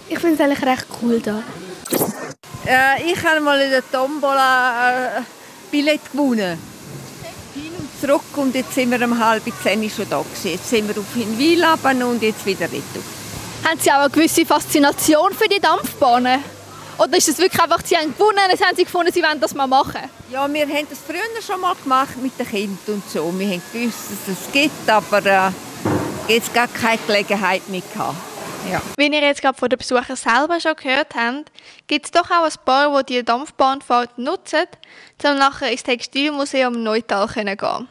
Ich 0.09 0.18
finde 0.18 0.35
es 0.35 0.40
eigentlich 0.40 0.62
recht 0.62 0.87
cool 1.03 1.20
da. 1.20 1.42
Äh, 2.66 3.12
ich 3.12 3.22
habe 3.22 3.40
mal 3.40 3.61
in 3.61 3.70
der 3.70 3.83
Tombola 3.90 5.18
äh, 5.18 5.22
Billett 5.70 6.11
gewonnen. 6.11 6.59
Hin 7.55 7.72
und 7.79 8.00
zurück 8.00 8.37
und 8.37 8.55
jetzt 8.55 8.74
sind 8.74 8.90
wir 8.90 9.05
um 9.05 9.18
halb 9.18 9.42
zehn 9.62 9.90
schon 9.90 10.09
da 10.09 10.20
gewesen. 10.20 10.53
Jetzt 10.53 10.70
sind 10.70 10.88
wir 10.88 10.98
auf 10.98 11.14
Hinwil 11.14 11.64
und 12.05 12.22
jetzt 12.22 12.46
wieder 12.46 12.64
retour. 12.64 13.03
Haben 13.64 13.79
Sie 13.79 13.90
auch 13.90 13.96
eine 13.96 14.11
gewisse 14.11 14.46
Faszination 14.46 15.35
für 15.35 15.49
die 15.49 15.61
Dampfbahnen? 15.61 16.42
Oder 16.99 17.16
ist 17.16 17.29
es 17.29 17.38
wirklich 17.38 17.61
einfach, 17.62 17.81
Sie 17.85 17.96
haben 17.96 18.12
gewonnen, 18.12 18.38
jetzt 18.51 18.64
haben 18.64 18.75
Sie 18.75 18.85
gefunden, 18.85 19.12
Sie 19.12 19.23
wollen 19.23 19.40
das 19.40 19.55
mal 19.55 19.66
machen? 19.66 20.01
Ja, 20.31 20.53
wir 20.53 20.66
haben 20.66 20.87
das 20.88 20.99
früher 20.99 21.42
schon 21.46 21.61
mal 21.61 21.75
gemacht 21.75 22.16
mit 22.23 22.38
den 22.38 22.49
Kindern 22.49 22.79
und 22.87 23.09
so. 23.09 23.33
Wir 23.38 23.49
haben 23.49 23.62
gewusst, 23.73 24.11
dass 24.27 24.37
es 24.38 24.53
gibt, 24.53 24.88
aber 24.88 25.25
äh, 25.27 25.51
jetzt 26.29 26.53
gar 26.55 26.68
keine 26.68 26.99
Gelegenheit 27.07 27.68
mehr 27.68 27.83
gehabt. 27.92 28.16
Ja. 28.70 28.83
Wie 28.96 29.07
ihr 29.07 29.23
jetzt 29.23 29.40
gerade 29.40 29.57
von 29.57 29.68
den 29.68 29.79
Besuchern 29.79 30.16
selber 30.16 30.61
schon 30.61 30.77
gehört 30.77 31.14
habt, 31.14 31.51
gibt 31.87 32.07
es 32.07 32.12
doch 32.12 32.31
auch 32.31 32.44
ein 32.44 32.53
paar, 32.64 33.03
die 33.03 33.14
die 33.14 33.25
Dampfbahnfahrt 33.25 34.18
nutzen, 34.18 34.66
um 35.25 35.38
nachher 35.38 35.70
ins 35.70 35.83
Textilmuseum 35.83 36.83
Neutal 36.83 37.29
zu 37.29 37.35
gehen. 37.35 37.88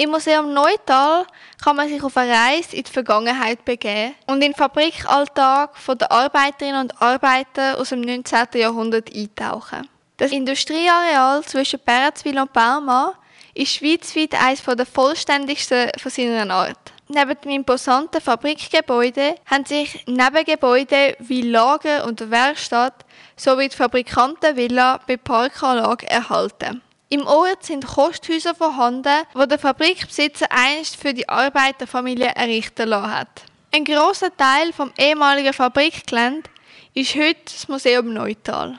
Im 0.00 0.10
Museum 0.10 0.54
Neutal 0.54 1.26
kann 1.60 1.74
man 1.74 1.88
sich 1.88 2.00
auf 2.00 2.16
eine 2.16 2.30
Reise 2.30 2.76
in 2.76 2.84
die 2.84 2.92
Vergangenheit 2.92 3.64
begeben 3.64 4.14
und 4.28 4.36
in 4.36 4.52
den 4.52 4.54
Fabrikalltag 4.54 5.70
der 5.98 6.12
Arbeiterinnen 6.12 6.82
und 6.82 7.02
Arbeiter 7.02 7.76
aus 7.76 7.88
dem 7.88 8.02
19. 8.02 8.46
Jahrhundert 8.54 9.12
eintauchen. 9.12 9.88
Das 10.16 10.30
Industrieareal 10.30 11.42
zwischen 11.42 11.80
Berzwil 11.84 12.38
und 12.38 12.52
Belmar 12.52 13.14
ist 13.54 13.72
schweizweit 13.72 14.40
eines 14.40 14.62
der 14.62 14.86
vollständigsten 14.86 15.90
von 16.00 16.12
seiner 16.12 16.54
Art. 16.54 16.92
Neben 17.08 17.40
dem 17.40 17.50
imposanten 17.50 18.20
Fabrikgebäude 18.20 19.34
haben 19.46 19.64
sich 19.64 20.06
Nebengebäude 20.06 21.16
wie 21.18 21.42
Lager 21.42 22.04
und 22.04 22.30
Werkstatt 22.30 23.04
sowie 23.34 23.68
die 23.68 23.76
Fabrikantenvilla 23.76 25.00
bei 25.08 25.16
Parkanlage 25.16 26.08
erhalten. 26.08 26.82
Im 27.10 27.26
Ort 27.26 27.64
sind 27.64 27.86
Kosthäuser 27.86 28.54
vorhanden, 28.54 29.22
wo 29.32 29.46
der 29.46 29.58
Fabrikbesitzer 29.58 30.46
einst 30.50 30.96
für 30.96 31.14
die 31.14 31.26
Arbeiterfamilie 31.26 32.28
errichten 32.34 32.90
lassen 32.90 33.14
hat. 33.14 33.44
Ein 33.74 33.86
großer 33.86 34.36
Teil 34.36 34.74
vom 34.74 34.92
ehemaligen 34.98 35.54
Fabrikgelände 35.54 36.50
ist 36.92 37.14
heute 37.14 37.40
das 37.44 37.66
Museum 37.66 38.12
Neutal. 38.12 38.78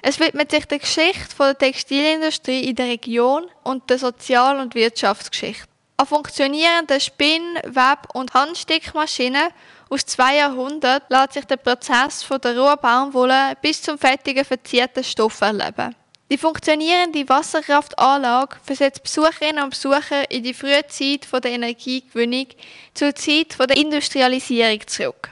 Es 0.00 0.18
widmet 0.18 0.50
sich 0.50 0.64
der 0.64 0.78
Geschichte 0.78 1.36
der 1.38 1.58
Textilindustrie 1.58 2.64
in 2.64 2.76
der 2.76 2.86
Region 2.86 3.44
und 3.62 3.90
der 3.90 3.98
Sozial- 3.98 4.58
und 4.58 4.74
Wirtschaftsgeschichte. 4.74 5.68
An 5.98 6.06
funktionierenden 6.06 6.98
Spinn-, 6.98 7.60
Web- 7.64 8.08
und 8.14 8.32
Handstickmaschinen 8.32 9.50
aus 9.90 10.06
zwei 10.06 10.36
Jahrhunderten 10.36 11.14
lässt 11.14 11.34
sich 11.34 11.44
der 11.44 11.58
Prozess 11.58 12.22
von 12.22 12.40
der 12.40 12.58
rohen 12.58 12.78
Baumwolle 12.80 13.52
bis 13.60 13.82
zum 13.82 13.98
fertigen 13.98 14.46
verzierten 14.46 15.04
Stoff 15.04 15.42
erleben. 15.42 15.94
Die 16.30 16.38
funktionierende 16.38 17.28
Wasserkraftanlage 17.28 18.56
versetzt 18.62 19.02
Besucherinnen 19.02 19.64
und 19.64 19.70
Besucher 19.70 20.30
in 20.30 20.44
die 20.44 20.54
frühe 20.54 20.86
Zeit 20.86 21.26
der 21.32 21.50
Energiegewinnung 21.50 22.46
zur 22.94 23.12
Zeit 23.16 23.58
der 23.58 23.76
Industrialisierung 23.76 24.86
zurück. 24.86 25.30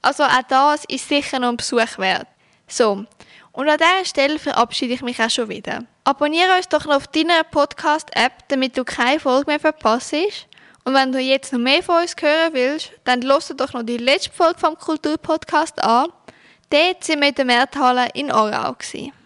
Also 0.00 0.22
auch 0.22 0.42
das 0.48 0.84
ist 0.84 1.08
sicher 1.08 1.40
noch 1.40 1.48
ein 1.48 1.56
Besuch 1.56 1.98
wert. 1.98 2.28
So, 2.68 3.04
und 3.50 3.68
an 3.68 3.78
dieser 3.78 4.04
Stelle 4.04 4.38
verabschiede 4.38 4.94
ich 4.94 5.02
mich 5.02 5.20
auch 5.20 5.28
schon 5.28 5.48
wieder. 5.48 5.82
Abonniere 6.04 6.56
uns 6.56 6.68
doch 6.68 6.84
noch 6.84 6.94
auf 6.94 7.08
deiner 7.08 7.42
Podcast-App, 7.42 8.46
damit 8.46 8.78
du 8.78 8.84
keine 8.84 9.18
Folge 9.18 9.50
mehr 9.50 9.58
verpasst. 9.58 10.14
Und 10.84 10.94
wenn 10.94 11.10
du 11.10 11.18
jetzt 11.18 11.52
noch 11.52 11.58
mehr 11.58 11.82
von 11.82 12.02
uns 12.02 12.14
hören 12.20 12.52
willst, 12.52 12.92
dann 13.02 13.24
hörst 13.24 13.52
doch 13.58 13.72
noch 13.72 13.82
die 13.82 13.96
letzte 13.96 14.30
Folge 14.30 14.60
vom 14.60 14.78
Kulturpodcast 14.78 15.82
an. 15.82 16.12
Dort 16.70 17.02
sind 17.02 17.20
wir 17.20 17.30
in 17.30 17.34
der 17.34 17.44
Märthalle 17.44 18.08
in 18.14 18.30
Aarau. 18.30 18.76